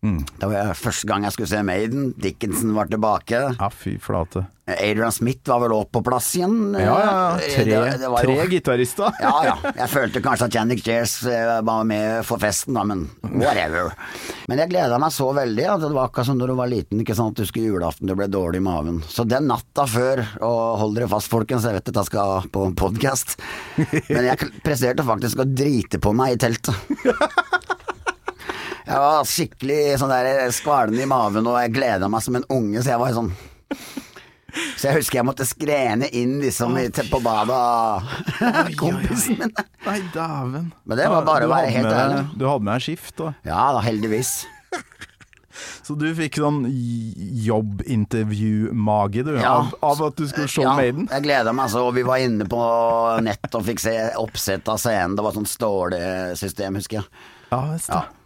[0.00, 0.22] Mm.
[0.40, 2.06] Det var første gang jeg skulle se Maiden.
[2.16, 3.40] Dickinson var tilbake.
[3.58, 4.46] ja, fy flate.
[4.70, 6.54] Adrian Smith var vel òg på plass igjen.
[6.78, 7.38] Ja, ja, ja.
[7.42, 9.12] Tre, Det- det tre jo- gitarister.
[9.20, 9.54] Ja, ja.
[9.76, 13.02] Jeg følte kanskje at Jannik Jers eh, var med for festen, da, men
[13.42, 13.90] whatever.
[14.48, 15.66] Men jeg gleda meg så veldig.
[15.74, 17.36] At det var akkurat som når du var liten, ikke sant.
[17.36, 19.02] Du skulle julaften, du ble dårlig i maven.
[19.10, 23.36] Så den natta før, og hold dere fast folkens, jeg vet dette skal på podkast,
[24.08, 26.74] men jeg presterte faktisk å drite på meg i teltet.
[28.90, 32.80] Jeg var skikkelig sånn der skvalende i maven, og jeg gleda meg som en unge,
[32.82, 33.30] så jeg var sånn
[34.50, 39.52] så jeg husker jeg måtte skrene inn liksom oh, på badet av kompisen min.
[39.86, 40.72] Nei, dæven.
[40.82, 42.24] Men det var bare å være helt ærlig.
[42.34, 43.30] Du hadde med deg skift, da.
[43.46, 44.32] Ja da, heldigvis.
[45.86, 46.64] Så du fikk sånn
[47.46, 49.54] jobbintervju-mage, du, Ja.
[49.60, 51.06] av, av at du skulle se Ja, Maiden?
[51.10, 51.86] jeg gleda meg så.
[51.94, 52.60] Vi var inne på
[53.22, 55.14] nett og fikk se oppsett av scenen.
[55.14, 57.06] Det var sånn stålesystem, husker jeg.
[57.50, 58.19] Ja visst det.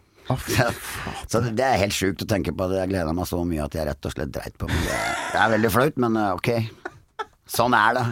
[1.28, 3.66] Så det, det er helt sjukt å tenke på at jeg gleda meg så mye
[3.66, 4.80] at jeg rett og slett dreit på meg.
[4.88, 5.02] Det,
[5.34, 6.50] det er veldig flaut, men eh, ok.
[7.54, 8.06] Sånn er det.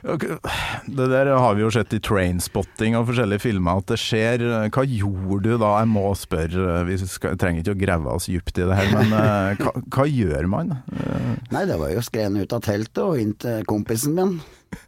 [0.00, 4.44] Det der har vi jo sett i Trainspotting og forskjellige filmer at det skjer.
[4.72, 5.74] Hva gjorde du da?
[5.82, 9.12] Jeg må spørre, vi skal, trenger ikke å grave oss dypt i det her, men
[9.18, 10.72] eh, hva, hva gjør man?
[10.94, 14.38] Eh, Nei, det var jo skrene ut av teltet og inn til kompisen min.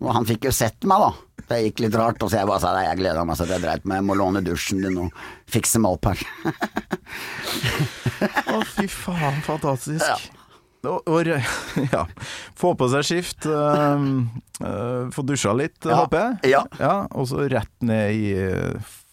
[0.00, 1.12] Og han fikk jo sett meg, da.
[1.52, 3.60] Det gikk litt rart, og så jeg bare sa nei, jeg gleda meg så jeg
[3.62, 6.22] dreit meg, jeg må låne dusjen din og fikse meg opp her.
[8.52, 10.06] Å, fy faen, fantastisk.
[10.06, 10.16] Ja.
[10.88, 11.28] Og, og,
[11.92, 12.02] ja.
[12.58, 14.08] Få på seg skift, øh,
[14.64, 16.00] øh, få dusja litt, Ja.
[16.02, 16.54] håper jeg.
[16.80, 16.96] Ja.
[17.14, 18.34] Og så rett ned i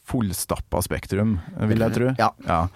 [0.09, 1.35] fullstappa Spektrum,
[1.69, 2.13] vil jeg tro.
[2.17, 2.31] Ja.
[2.47, 2.67] Eh,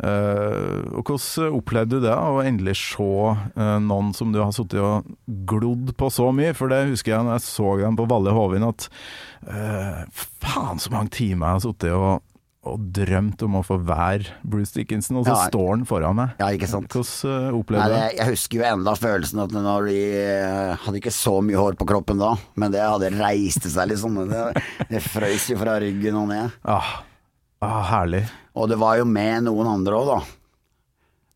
[0.00, 5.04] og hvordan opplevde du det, å endelig se eh, noen som du har sittet og
[5.48, 6.54] glodd på så mye?
[6.56, 8.88] For det husker jeg når jeg så dem på Valle Hovin, at
[9.48, 10.02] eh,
[10.44, 12.22] faen så mange timer jeg har sittet og,
[12.70, 15.44] og drømt om å få være Bruce Dickinson, og så Ja.
[15.48, 16.34] står han foran meg.
[16.42, 16.88] Ja, ikke sant.
[16.92, 21.00] Hvordan eh, opplevde du det, jeg husker jo enda følelsen at når de eh, hadde
[21.00, 24.18] ikke så mye hår på kroppen da, men det hadde reiste seg liksom.
[24.32, 24.42] Det,
[24.92, 26.52] det frøys jo fra ryggen og ned.
[26.68, 26.98] Ah,
[27.64, 28.24] ah, herlig.
[28.58, 30.20] Og det var jo med noen andre òg, da.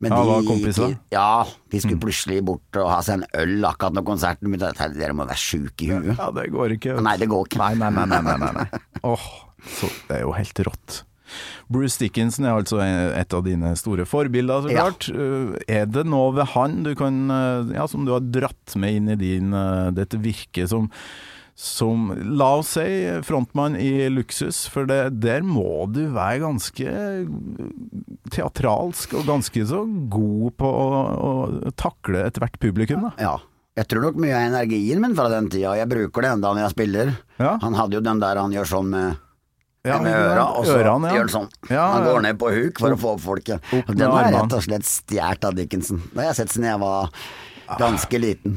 [0.05, 0.97] Men Ja, de, kompiser?
[1.15, 1.29] ja,
[1.71, 4.89] de skulle plutselig bort og ha seg en øl akkurat når konserten begynte.
[4.99, 6.13] Dere må være sjuke i huet.
[6.19, 6.99] Ja, det går ikke.
[7.05, 7.61] Nei, det går ikke.
[7.63, 8.67] Nei, nei, nei, nei, nei, nei,
[9.07, 9.27] oh, Åh,
[9.79, 10.99] så det er jo helt rått.
[11.73, 15.09] Bruce Dickinson er altså et av dine store forbilder, så klart.
[15.09, 15.63] Ja.
[15.81, 19.15] Er det noe ved han du kan, uh, ja, som du har dratt med inn
[19.15, 20.91] i din, uh, dette virket som,
[21.55, 22.85] som La oss si
[23.23, 26.95] frontmann i Luksus, for det, der må du være ganske
[28.35, 33.13] teatralsk og ganske så god på å, å takle ethvert publikum, da.
[33.23, 33.35] Ja.
[33.75, 36.63] Jeg tror nok mye av energien min fra den tida, jeg bruker det enda når
[36.69, 37.09] jeg spiller.
[37.43, 37.57] Ja.
[37.65, 39.17] Han hadde jo den der han gjør sånn med,
[39.85, 41.17] Ja, med øra, og så ørene, ja.
[41.17, 41.49] gjør han sånn.
[41.73, 43.73] Ja, han går ned på huk for å få opp folket.
[43.91, 46.05] Den har rett og slett stjålet av Dickinson.
[46.13, 47.11] Det har jeg sett siden jeg var
[47.83, 48.57] ganske liten.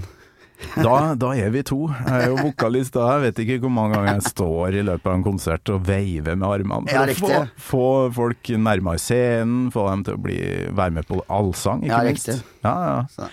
[0.77, 1.83] Da, da er vi to.
[1.93, 3.07] Jeg er jo vokalist da.
[3.15, 6.37] Jeg vet ikke hvor mange ganger jeg står i løpet av en konsert og veiver
[6.37, 6.89] med armene.
[6.93, 7.83] Ja, For å få, få
[8.17, 10.37] folk nærmere scenen, få dem til å bli,
[10.77, 12.31] være med på allsang, ikke Ja, minst.
[12.31, 12.63] riktig.
[12.65, 12.75] Ja,
[13.21, 13.27] ja.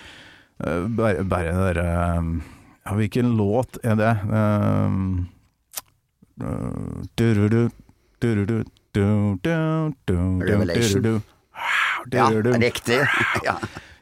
[0.64, 1.86] Eh, Bare, bare det derre
[2.84, 4.12] Ja, hvilken låt er det?
[4.28, 5.26] Um,
[6.42, 7.70] uh, du-du-du,
[8.20, 8.60] du-du-du,
[8.94, 11.22] du-du-du, du-du-du, Revelation.
[12.12, 12.28] Ja,
[12.60, 13.00] riktig.
[13.48, 13.56] ja.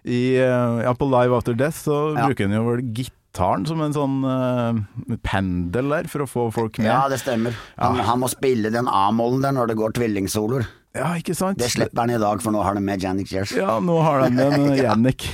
[0.04, 2.26] I, eh, ja, på Live After Death så Ja.
[2.26, 6.78] bruker han jo vel gitaren som en sånn uh, pendel der, for å få folk
[6.78, 6.88] med.
[6.90, 7.54] ja, det stemmer.
[7.78, 10.66] Han, han må spille den A-mollen der når det går tvillingsoloer.
[10.92, 11.56] Ja, ikke sant?
[11.56, 13.54] Det slipper han i dag, for nå har de med Janik Jers.
[13.56, 15.24] Ja, nå har de med Janik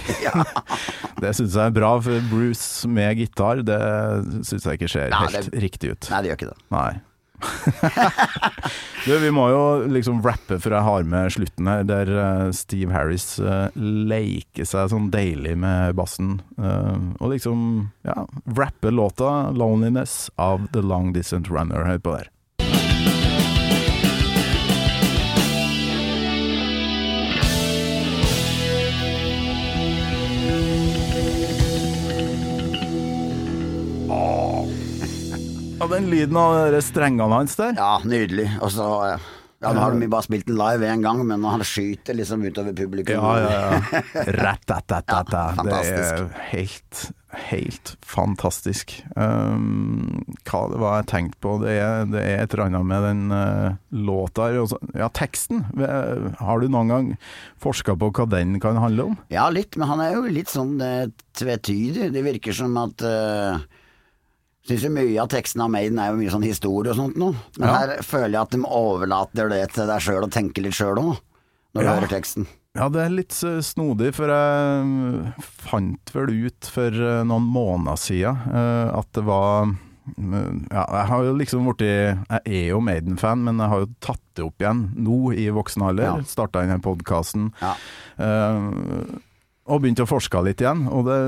[1.21, 3.81] det syns jeg er bra, for Bruce med gitar, det
[4.47, 6.11] syns jeg ikke ser Ja, helt det- riktig ut.
[6.13, 6.59] Nei, det gjør ikke det.
[6.71, 6.91] Nei.
[9.07, 12.95] du, vi må jo liksom rappe før jeg har med slutten her, der eh, Steve
[12.95, 16.39] Harris eh, leker seg sånn deilig med bassen.
[16.59, 17.61] eh, og liksom,
[18.09, 18.25] ja,
[18.59, 21.87] rappe låta 'Loneliness' av The Long Distant Runner.
[21.89, 22.33] Hør på der.
[35.79, 37.77] Ja, den lyden av de strengene hans der.
[37.79, 38.49] Ja, nydelig.
[38.59, 38.87] Og så
[39.59, 42.75] Ja, nå har vi bare spilt den live én gang, men han skyter liksom utover
[42.75, 44.03] publikum Ja, ja, ja.
[44.43, 45.31] Rat-tat-tat-tat.
[45.59, 47.05] Ja, det er helt,
[47.51, 48.97] helt fantastisk.
[49.15, 53.09] Um, hva det var jeg tenkte på, det er, det er et eller annet med
[53.09, 53.79] den uh,
[54.11, 54.79] låta her.
[54.99, 55.67] Ja, teksten.
[56.43, 57.11] Har du noen gang
[57.63, 59.19] forska på hva den kan handle om?
[59.31, 61.07] Ja, litt, men han er jo litt sånn uh,
[61.39, 62.11] tvetydig.
[62.15, 63.59] Det virker som at uh,
[64.69, 67.33] Syns jo mye av teksten av Maiden er jo mye sånn historie og sånt noe.
[67.59, 67.75] Men Ja.
[67.79, 71.17] her føler jeg at de overlater det til deg sjøl og tenker litt sjøl òg,
[71.75, 71.95] når du Ja.
[71.97, 72.47] hører teksten.
[72.77, 77.97] Ja, det er litt eh, snodig, for jeg fant vel ut for eh, noen måneder
[77.99, 82.81] siden eh, at det var mm, ja, jeg har jo liksom blitt Jeg er jo
[82.81, 86.05] Maiden-fan, men jeg har jo tatt det opp igjen nå i voksen alder.
[86.05, 86.23] Ja.
[86.29, 87.51] Starta denne podkasten.
[87.61, 87.75] Ja.
[89.69, 90.87] Og begynte å forske litt igjen.
[90.89, 91.19] Og det,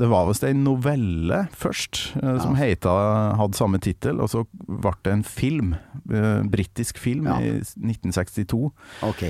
[0.00, 2.92] det var visst en novelle først, eh, som heita,
[3.38, 5.74] hadde samme tittel, og så ble det en film.
[6.10, 7.36] Uh, Britisk film Ja.
[7.40, 8.72] i 1962.
[9.06, 9.22] Ok.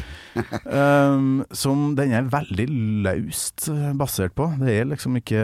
[0.65, 2.67] Um, som den er veldig
[3.05, 4.49] løst eh, basert på.
[4.63, 5.43] Det er liksom ikke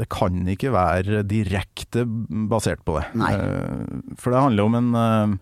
[0.00, 2.04] Det kan ikke være direkte
[2.50, 3.06] basert på det.
[3.20, 3.32] Nei.
[3.38, 5.36] Uh, for det handler om en, eh,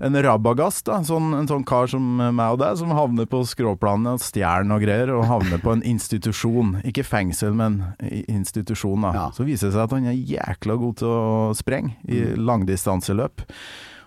[0.00, 4.14] en rabagast, da, sånn, en sånn kar som meg og deg, som havner på skråplanet
[4.18, 6.80] og stjeler noe greier, og havner på en institusjon.
[6.88, 7.80] Ikke fengsel, men
[8.28, 9.02] institusjon.
[9.02, 9.12] da.
[9.12, 9.30] Ja.
[9.36, 12.44] Så viser det seg at han er jækla god til å sprenge i Mm.
[12.46, 13.42] langdistanseløp.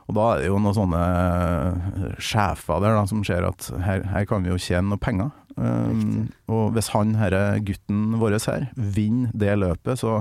[0.07, 4.03] Og da er det jo noen sånne eh, sjefer der da, som ser at her,
[4.03, 5.31] her kan vi jo tjene noe penger.
[5.55, 10.17] Um, og hvis han herre gutten vår her vinner det løpet, så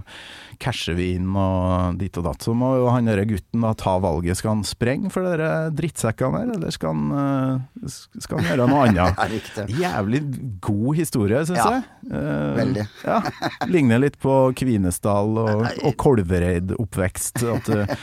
[0.63, 2.45] casher vi inn og dit og datt.
[2.47, 4.39] Så må jo han herre gutten da ta valget.
[4.39, 7.17] Skal han sprenge for dere drittsekkene her, eller skal han,
[7.83, 9.51] eh, skal han gjøre noe annet?
[9.75, 10.23] Jævlig
[10.65, 11.91] god historie, syns Ja, jeg.
[12.13, 12.87] Uh, veldig.
[13.03, 13.19] Ja,
[13.71, 17.43] Ligner litt på Kvinesdal og, og Kolvereid-oppvekst.
[17.57, 17.99] At uh,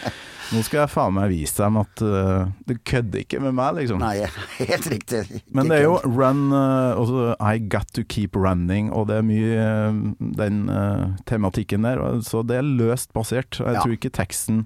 [0.51, 4.01] nå skal jeg faen meg vise dem at uh, du kødder ikke med meg, liksom.
[4.03, 4.27] Nei,
[4.71, 5.21] helt riktig.
[5.55, 9.25] Men det er jo run uh, også I got to keep running, og det er
[9.27, 9.99] mye eh,
[10.39, 12.01] den uh, tematikken der.
[12.25, 13.59] Så det er løst basert.
[13.59, 13.81] Jeg Ja.
[13.83, 14.65] tror ikke teksten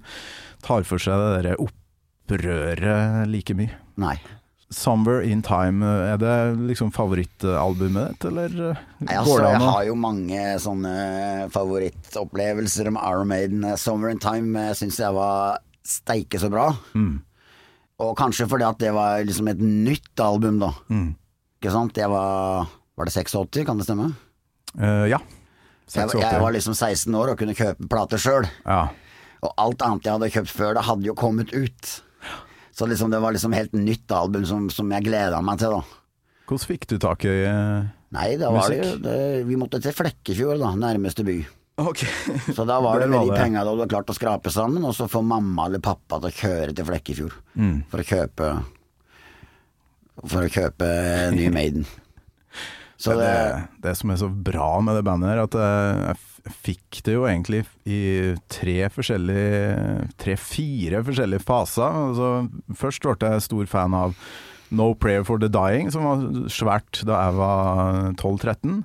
[0.65, 3.72] tar for seg det derre opprøret like mye.
[3.98, 4.18] Nei.
[4.72, 9.84] 'Somewhere in Time', eh, er det liksom favorittalbumet ditt, eller eh, Nei, altså, jeg har
[9.86, 10.96] jo mange sånne
[11.54, 13.62] favorittopplevelser med Iron Maiden.
[13.78, 16.72] 'Somewhere in Time syns jeg var steike så bra.
[16.96, 17.22] Mm.
[18.00, 20.72] Og kanskje fordi at det var liksom et nytt album, da.
[20.89, 21.15] Mm.
[21.65, 21.97] Ikke sant?
[21.97, 24.12] Jeg var Var det 86, kan det stemme?
[24.78, 25.17] Uh, ja.
[25.89, 26.21] Jeg, 86.
[26.21, 28.45] jeg var liksom 16 år og kunne kjøpe plater sjøl.
[28.65, 28.84] Ja.
[29.41, 31.89] Og alt annet jeg hadde kjøpt før, det hadde jo kommet ut.
[32.75, 35.99] Så liksom det var liksom helt nytt album som, som jeg gleda meg til, da.
[36.45, 39.17] Hvordan fikk du tak i eh, Nei, da var det jo det,
[39.49, 41.39] Vi måtte til Flekkefjord, da, nærmeste by.
[41.82, 42.06] Ok.
[42.56, 45.10] Så da var det med de penga du hadde klart å skrape sammen, og så
[45.12, 47.78] få mamma eller pappa til å kjøre til Flekkefjord Mm.
[47.91, 48.51] for å kjøpe
[50.23, 50.88] For å kjøpe
[51.36, 51.86] ny Maiden.
[53.01, 56.56] Så det, det det som er så bra med det bandet her, at jeg, jeg
[56.63, 57.60] fikk det jo egentlig
[57.91, 57.99] i
[58.47, 61.99] tre forskjellige Tre-fire forskjellige faser.
[62.10, 62.30] Altså,
[62.80, 64.15] først ble jeg stor fan av
[64.75, 68.80] No Prayer for the Dying, som var svært da jeg var 12-13.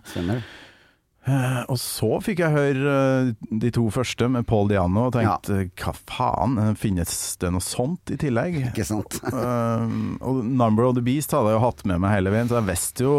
[1.30, 2.94] Eh, Og så fikk jeg høre
[3.30, 3.30] uh,
[3.62, 7.12] de to første med Paul Diano og tenkte hva faen, eh, finnes
[7.42, 8.56] det noe sånt i tillegg?
[8.70, 9.20] Ikke sant?
[9.30, 9.84] uh,
[10.26, 12.68] og Number of the Beast hadde jeg jo hatt med meg hele veien, så jeg
[12.70, 13.14] visste jo,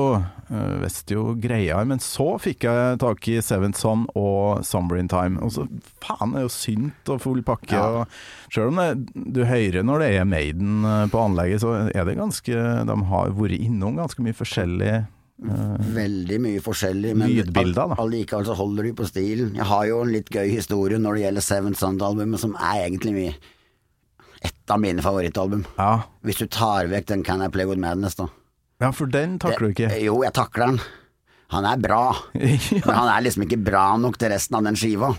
[0.52, 1.80] uh, visste jo greia.
[1.88, 5.39] Men så fikk jeg tak i Seventh Son og Summer in Time.
[5.45, 5.67] Og så
[6.04, 7.78] faen, det er jo synt og full pakke.
[7.78, 8.04] Ja.
[8.04, 12.19] Og selv om det, du hører når det er Maiden på anlegget, så er det
[12.19, 14.93] ganske De har vært innom ganske mye forskjellig.
[15.41, 17.15] Veldig mye forskjellig.
[17.17, 17.32] Men
[17.97, 19.56] allikevel så holder de på stilen.
[19.58, 23.15] Jeg har jo en litt gøy historie når det gjelder Seven Sound-albumet, som er egentlig
[23.15, 23.34] mye
[24.41, 25.65] et av mine favorittalbum.
[25.77, 26.06] Ja.
[26.25, 28.30] Hvis du tar vekk den Can I Play With Madness, da.
[28.82, 29.89] ja, for den takler du ikke.
[30.01, 30.80] Jo, jeg takler den.
[31.51, 32.06] Han er bra,
[32.38, 35.12] men han er liksom ikke bra nok til resten av den skiva.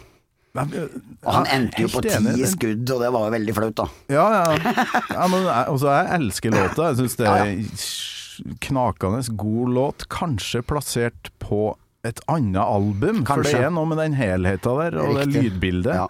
[0.53, 2.15] Og han endte jo på ti.
[2.49, 3.87] Skudd, og det var jo veldig flaut, da.
[4.13, 4.75] Ja, ja.
[5.13, 6.91] ja men altså, jeg elsker låta.
[6.91, 8.21] Jeg syns det Ja, er
[8.65, 10.07] knakende god låt.
[10.13, 15.19] Kanskje plassert på et annet album, for det er noe med den helheten der, og
[15.21, 16.07] det lydbildet, Ja.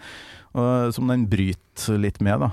[0.56, 2.48] og, som den bryter litt med, da.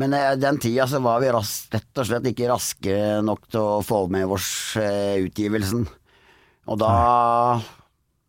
[0.00, 3.60] Men eh, den tida så var vi ras rett og slett ikke raske nok til
[3.60, 4.48] å få med oss
[4.80, 5.84] eh, utgivelsen.
[6.68, 6.92] Og da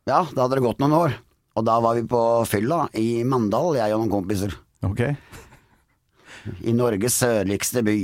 [0.09, 1.15] Ja, da hadde det gått noen år.
[1.59, 4.53] Og da var vi på fylla i Mandal, jeg og noen kompiser.
[4.87, 5.01] Ok?
[6.63, 7.97] I Norges sørligste by.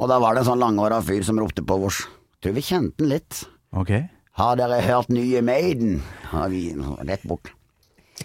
[0.00, 2.02] Og da var det en sånn langhåra fyr som ropte på oss.
[2.42, 3.44] Tror vi kjente den litt.
[3.76, 3.92] ok
[4.40, 6.00] Har dere hørt nye Maiden?
[6.32, 6.70] Har vi
[7.04, 7.52] rett bort.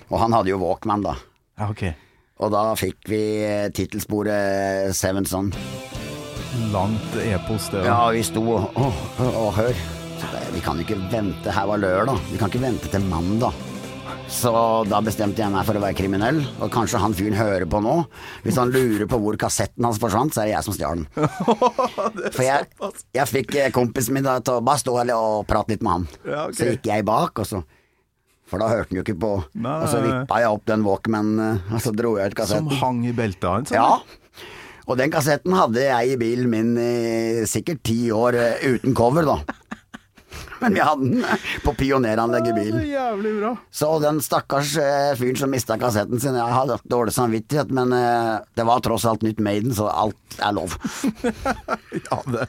[0.08, 1.18] Og han hadde jo Walkman, da.
[1.60, 1.84] Ja, ok.
[2.40, 5.52] Og da fikk vi eh, tittelsporet Seven Son.
[6.72, 7.84] Langt epos, det.
[7.86, 9.82] Ja, vi sto og, og, og hør.
[10.54, 13.54] Vi kan jo ikke vente, her var lørdag, vi kan ikke vente til mandag.
[14.28, 14.52] Så
[14.92, 17.96] da bestemte jeg meg for å være kriminell, og kanskje han fyren hører på nå.
[18.44, 21.08] Hvis han lurer på hvor kassetten hans forsvant, så er det jeg som stjal den.
[22.36, 22.68] For jeg,
[23.16, 25.94] jeg fikk eh, kompisen min da til å bare stå her og prate litt med
[25.94, 26.08] han.
[26.28, 26.58] Ja, okay.
[26.60, 27.64] Så gikk jeg bak, og så
[28.48, 29.34] For da hørte han jo ikke på.
[29.64, 29.78] Nei.
[29.84, 33.16] Og så vippa jeg opp den walkmanen, og så dro jeg ut Som hang i
[33.16, 33.76] beltet hans?
[33.76, 33.96] Ja.
[34.88, 39.28] Og den kassetten hadde jeg i bilen min i sikkert ti år eh, uten cover,
[39.28, 39.58] da.
[40.62, 42.82] Men vi hadde den eh, på pioneranlegget i bilen.
[42.88, 43.52] Ja, jævlig bra.
[43.72, 48.38] Så den stakkars eh, fyren som mista kassetten sin, jeg hadde dårlig samvittighet, men eh,
[48.58, 50.78] det var tross alt nytt Maiden, så alt er lov.
[52.08, 52.46] Ja, det.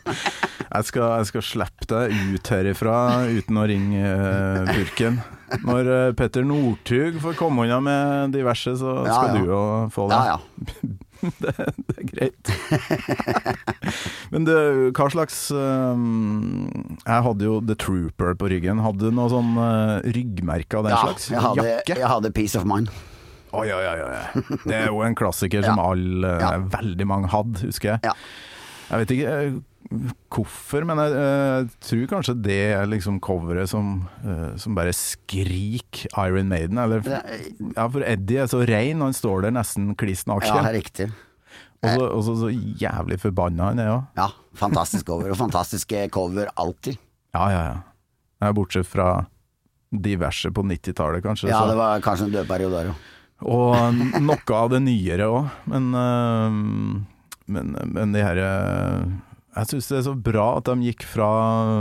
[0.69, 2.97] Jeg, skal, jeg skal slippe deg ut herifra
[3.33, 5.21] uten å ringe eh, purken.
[5.65, 9.37] Når eh, Petter Northug får komme unna med diverse, så Ja, skal ja.
[9.39, 9.61] du jo
[9.95, 10.19] få det.
[10.29, 10.97] Ja, ja.
[11.43, 12.51] det, det er greit.
[14.33, 14.55] Men du,
[14.97, 16.69] hva slags um,
[17.05, 18.83] Jeg hadde jo The Trooper på ryggen.
[18.85, 21.29] Hadde du noe sånn uh, ryggmerke av den ja slags?
[21.33, 21.99] jeg, hadde, Jakke?
[22.03, 22.93] jeg hadde Peace of Mind.
[23.57, 24.43] Oi, oi, oi, oi.
[24.69, 25.87] Det er jo en klassiker som Ja.
[25.95, 26.51] alle, Ja.
[26.77, 28.13] veldig mange hadde, husker jeg.
[28.89, 28.97] Ja.
[28.97, 29.59] Jeg vet ikke eh,
[30.33, 36.09] hvorfor, men jeg, eh, tror kanskje det er liksom coveret som, eh, som bare skriker
[36.27, 36.79] Iron Maiden.
[36.81, 40.73] Eller, ja, for Eddie er så rein, han står der nesten kliss Ja, naken.
[40.75, 41.11] riktig.
[41.83, 42.49] Og så- og så så
[42.81, 44.07] jævlig forbanna han er òg.
[44.17, 45.31] Ja, fantastisk cover.
[45.31, 46.99] Og fantastiske cover alltid.
[47.35, 47.77] Ja, ja, ja.
[48.43, 49.27] Ja, Bortsett fra
[49.93, 51.49] diverse på 90-tallet, kanskje.
[51.49, 52.95] Ja, det var kanskje en dødperiode der, jo.
[53.41, 57.07] Og noe av det nyere òg, men,
[57.49, 59.09] men, men de her øh,
[59.59, 61.29] Jeg syns det er så bra at de gikk fra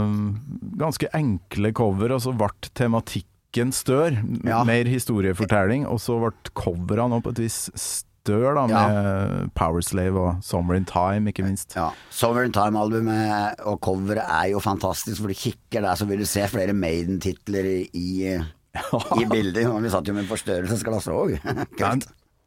[0.08, 0.34] øh,
[0.80, 4.16] ganske enkle cover, og så ble tematikken stør.
[4.44, 4.64] Ja.
[4.68, 8.80] Mer historiefortelling, og så ble coverne på et vis stør, da, Ja.
[8.88, 11.76] med Powerslave og Summer in Time, ikke minst.
[11.78, 11.86] Ja.
[12.10, 16.26] Summer in Time-albumet og coveret er jo fantastisk, for du kikker der, så vil du
[16.28, 19.64] se flere Maiden-titler i, i, bildet.
[19.82, 21.38] Vi satt jo med forstørrelsesglass òg.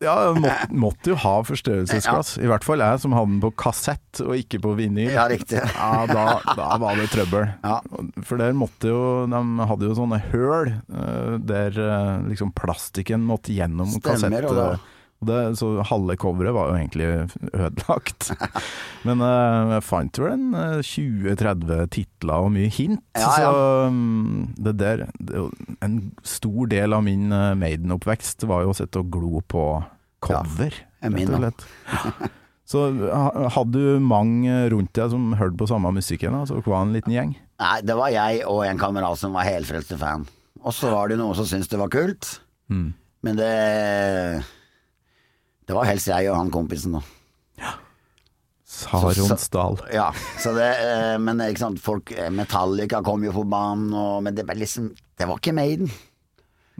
[0.02, 2.36] Ja, måtte, måtte jo ha forstørrelsesglass.
[2.42, 5.12] I hvert fall jeg som hadde den på kassett og ikke på vinyl.
[5.14, 5.60] Ja, riktig.
[5.78, 6.24] Ja, da,
[6.58, 7.52] da var det trøbbel.
[7.64, 7.78] Ja.
[8.26, 13.54] For der måtte jo De hadde jo sånne høl eh, der eh, liksom plastikken måtte
[13.54, 14.50] gjennom Stemmer, kassett.
[14.50, 14.80] og da-
[15.22, 17.08] det, så halve coveret var jo egentlig
[17.54, 18.32] ødelagt.
[19.08, 23.04] Men uh, jeg fant vel en eh, 20-30 titler og mye hint.
[23.14, 23.52] Ja, ja.
[23.52, 25.44] Så um, det der det,
[25.86, 29.66] En stor del av min eh, Maiden-oppvekst var jo å sitte og glo på
[30.22, 31.66] cover, Ja, rett og slett.
[32.72, 32.86] Så
[33.52, 36.38] hadde du mange rundt deg som hørte på samme musikken?
[36.38, 37.34] Altså, var en liten gjeng?
[37.60, 40.24] Nei, det var jeg og en kamerat som var helfrelste fan.
[40.62, 42.38] Og så var det noen som syntes det var kult.
[42.72, 42.94] Mm.
[43.28, 43.52] Men det
[45.72, 47.72] Det var helst jeg og han kompisen, da.
[48.72, 49.78] Saronsdal.
[49.94, 50.10] Ja,
[50.40, 54.46] så det, eh, men ikke sant, folk Metallica kom jo på banen, og, men det
[54.48, 55.92] var liksom Det var ikke Maiden.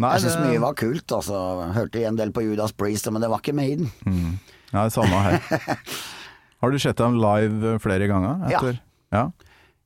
[0.02, 1.40] Nei, jeg syns det- mye var kult, altså.
[1.76, 3.92] Hørte en del på Judas Priest, men det var ikke Maiden.
[4.72, 5.40] Ja, det samme her.
[6.62, 8.48] Har du sett dem live flere ganger?
[8.50, 8.58] Ja.
[8.60, 8.80] Etter?
[9.12, 9.26] ja.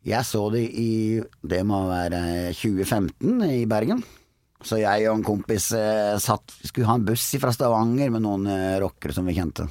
[0.05, 4.03] Jeg så dem i Det må være 2015 i Bergen.
[4.66, 8.47] Så jeg og en kompis eh, satt skulle ha en buss fra Stavanger med noen
[8.49, 9.68] eh, rockere som vi kjente.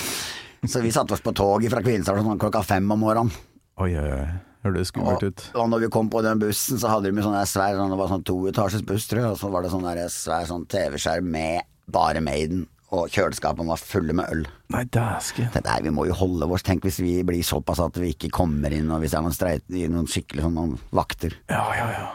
[0.70, 3.30] så vi satte oss på toget fra Kvinesdal sånn klokka fem om morgenen.
[3.78, 4.26] Oi, oi, oi.
[4.66, 5.42] Hørtes skummelt Og, ut.
[5.62, 7.98] og når vi kom på den bussen, så hadde de sånn der svær sånn, Det
[8.00, 11.28] var sånn toetasjes buss, tror jeg, og så var det sånn der svær sånn TV-skjerm
[11.36, 12.64] med bare Maiden,
[12.96, 14.42] og kjøleskapene var fulle med øl.
[14.74, 15.52] Nei, dæsken.
[15.54, 16.66] Det Nei, vi må jo holde oss.
[16.66, 19.36] Tenk hvis vi blir såpass at vi ikke kommer inn, og hvis det er noen,
[19.38, 21.36] streit, noen skikkelig sånn noen vakter.
[21.52, 22.06] Ja, ja, ja.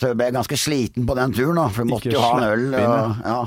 [0.00, 2.46] Så jeg ble ganske sliten på den turen, da, for vi måtte jo ha en
[2.46, 2.62] øl.
[2.78, 3.40] Og, ja.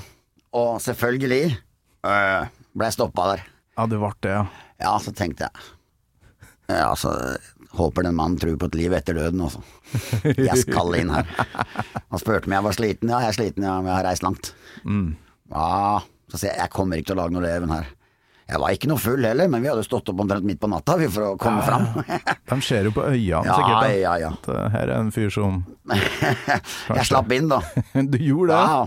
[0.60, 3.48] og selvfølgelig øh, ble jeg stoppa der.
[3.74, 4.44] Ja, du ble det, ja.
[4.84, 5.64] Ja, så tenkte jeg
[6.74, 7.14] Ja, så
[7.74, 9.64] Håper den mannen tror på et liv etter døden, altså.
[10.50, 11.26] Jeg skal inn her.
[12.12, 13.10] Han spurte om jeg var sliten.
[13.10, 14.52] Ja, jeg er sliten, ja, men jeg har reist langt.
[14.86, 15.16] Mm.
[15.50, 17.90] Ja, så sier jeg jeg kommer ikke til å lage noe leven her.
[18.50, 20.98] Jeg var ikke noe full heller, men vi hadde stått opp omtrent midt på natta
[21.08, 21.86] for å komme fram.
[22.52, 23.78] De ser jo på øynene, Ja, sikkert.
[23.80, 23.94] da.
[23.96, 24.32] ja, ja.
[24.36, 25.62] At uh, her er en fyr som
[26.98, 27.62] Jeg slapp inn, da.
[28.14, 28.60] Du gjorde det?
[28.68, 28.84] Ja,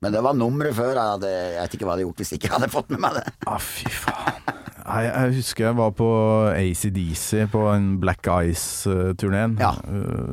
[0.00, 0.92] men det var nummeret før.
[0.96, 3.02] Jeg, hadde, jeg vet ikke hva jeg hadde gjort hvis ikke jeg hadde fått med
[3.04, 3.24] meg det.
[3.48, 4.50] ah, fy faen.
[4.90, 6.06] Jeg, jeg husker jeg var på
[6.56, 9.58] ACDC på en Black Ice-turneen.
[9.60, 9.74] Ja.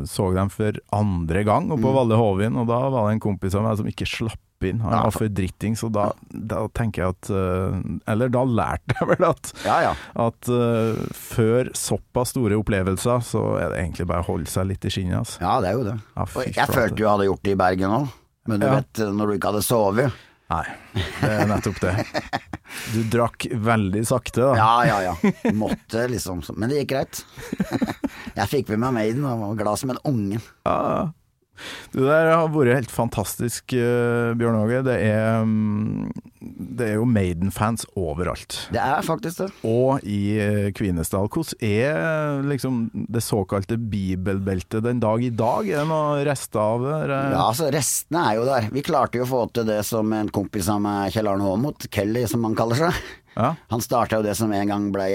[0.07, 3.57] Så dem for andre gang oppe på Valle Hovin, og da var det en kompis
[3.59, 4.79] av meg som ikke slapp inn.
[4.81, 7.77] Han var for- dritting, så da, da tenker jeg at eh,
[8.09, 9.91] Eller da lærte jeg vel at Ja, ja.
[10.25, 14.85] at uh, før såpass store opplevelser, så er det egentlig bare å holde seg litt
[14.85, 15.19] i skinnet.
[15.21, 15.41] Altså.
[15.43, 15.97] Ja, det er jo det.
[16.15, 18.07] Ja, Og jeg følte jo jeg hadde gjort det i Bergen òg,
[18.47, 20.23] men du vet når du ikke hadde sovet.
[20.47, 20.63] Nei,
[21.19, 21.93] det er nettopp det.
[22.93, 24.53] Du drakk veldig sakte, da.
[24.55, 25.51] Ja, ja, ja.
[25.55, 26.39] Måtte liksom.
[26.55, 27.19] Men det gikk greit.
[28.37, 30.39] Jeg fikk med meg Maiden og var glad som en unge.
[30.65, 31.05] Ja, Ja.
[31.93, 34.83] Det der har vært helt fantastisk, eh, Bjørn Åge.
[34.87, 36.11] Det er, mm,
[36.77, 38.57] det er jo Maiden-fans overalt.
[38.73, 39.49] Det er faktisk det.
[39.67, 41.27] Og i eh, Kvinesdal.
[41.33, 45.67] Hvordan er liksom det såkalte bibelbeltet den dag i dag?
[45.69, 46.97] Er det noen rester av det?
[47.11, 48.69] Det- Ja, altså Restene er jo der.
[48.71, 51.89] Vi klarte jo å få til det som en kompis av meg, Kjell Arne Aamodt,
[51.91, 52.93] Kelly som han kaller seg.
[53.37, 53.51] Ja.
[53.69, 55.05] Han starta jo det som en gang ble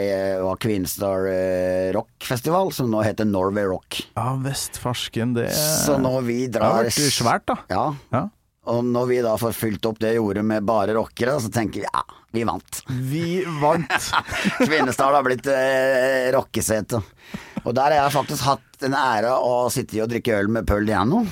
[0.45, 4.05] var Queenstar eh, rockfestival, som nå heter Norway Rock.
[4.15, 7.57] ja vestfarsken, det Så når vi Det har vært svært, da.
[7.73, 8.29] Ja, Ja.
[8.71, 11.87] og når vi da får fylt opp det jordet med bare rockere, så tenker vi
[11.91, 12.83] ja, vi vant.
[12.89, 14.13] Vi vant!
[14.63, 17.03] Kvinesdal har blitt eh, rockesete.
[17.65, 20.67] Og der har jeg faktisk hatt den ære å sitte i og drikke øl med
[20.67, 21.25] Pearl Diano.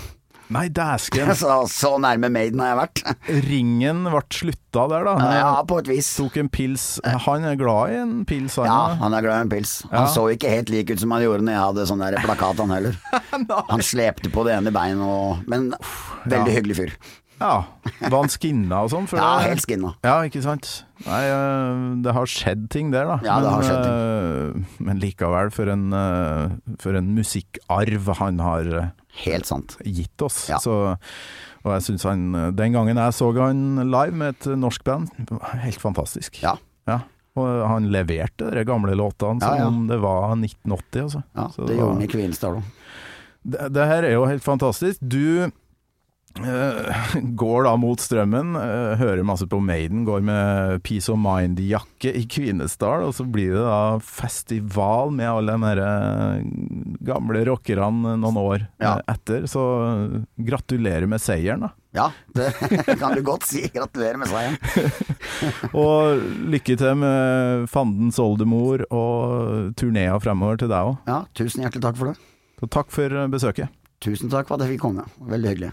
[0.50, 1.30] Nei, dæsken.
[1.40, 3.02] Så, så nærme Maiden har jeg vært.
[3.50, 5.14] Ringen ble slutta der, da.
[5.38, 6.08] Ja, på et vis.
[6.18, 6.88] Tok en pils.
[7.26, 8.66] Han er glad i en pils, han.
[8.66, 9.76] Ja, han er glad i en pils.
[9.86, 9.94] Ja.
[10.00, 12.58] Han så ikke helt lik ut som han gjorde når jeg hadde sånn der plakat,
[12.64, 12.98] han heller.
[13.70, 15.70] Han slepte på det ene beinet og Men
[16.28, 16.56] veldig Ja.
[16.58, 16.92] hyggelig fyr.
[17.40, 17.52] Ja.
[18.02, 19.06] Var han skinna og sånn?
[19.16, 19.94] Ja, helt skinna.
[20.04, 20.68] Ja, ikke sant.
[21.06, 23.16] Nei, øh, det har skjedd ting der, da.
[23.24, 24.66] Ja, det har skjedd ting.
[24.90, 28.68] men likevel, for en, øh, for en musikkarv han har
[29.24, 29.76] Helt sant.
[29.84, 30.48] gitt oss.
[30.48, 30.58] Ja.
[30.62, 30.96] Så,
[31.64, 35.08] og jeg synes han øh, Den gangen jeg så han live med et norsk band,
[35.64, 36.42] helt fantastisk.
[36.42, 36.54] Ja.
[36.86, 37.00] Ja.
[37.36, 41.22] Og han leverte de gamle låtene som om det var 1980, altså.
[41.36, 42.62] ja Så det var- gjorde han i Kvinesdal òg.
[43.44, 44.98] det, det her er jo helt fantastisk.
[45.00, 45.50] Du eh,
[47.36, 52.22] går da mot strømmen, eh, hører masse på Maiden, går med Peace of Mind-jakke i
[52.30, 56.44] Kvinesdal, og så blir det da festival med alle de der, eh,
[57.10, 58.94] gamle rockerne noen år Ja.
[58.98, 59.44] eh, etter.
[59.50, 61.72] Så eh, gratulerer med seieren, da.
[61.92, 62.06] Ja,
[62.38, 62.52] det
[63.00, 63.64] kan du godt si.
[63.74, 64.56] Gratulerer med seieren.
[65.74, 66.22] Og
[66.54, 70.98] lykke til med fandens oldemor og turnea fremover til deg òg.
[71.10, 72.16] Ja, tusen hjertelig takk for det.
[72.62, 73.68] Så takk for eh, besøket.
[74.00, 75.04] Tusen takk for at jeg fikk komme.
[75.26, 75.72] Veldig hyggelig.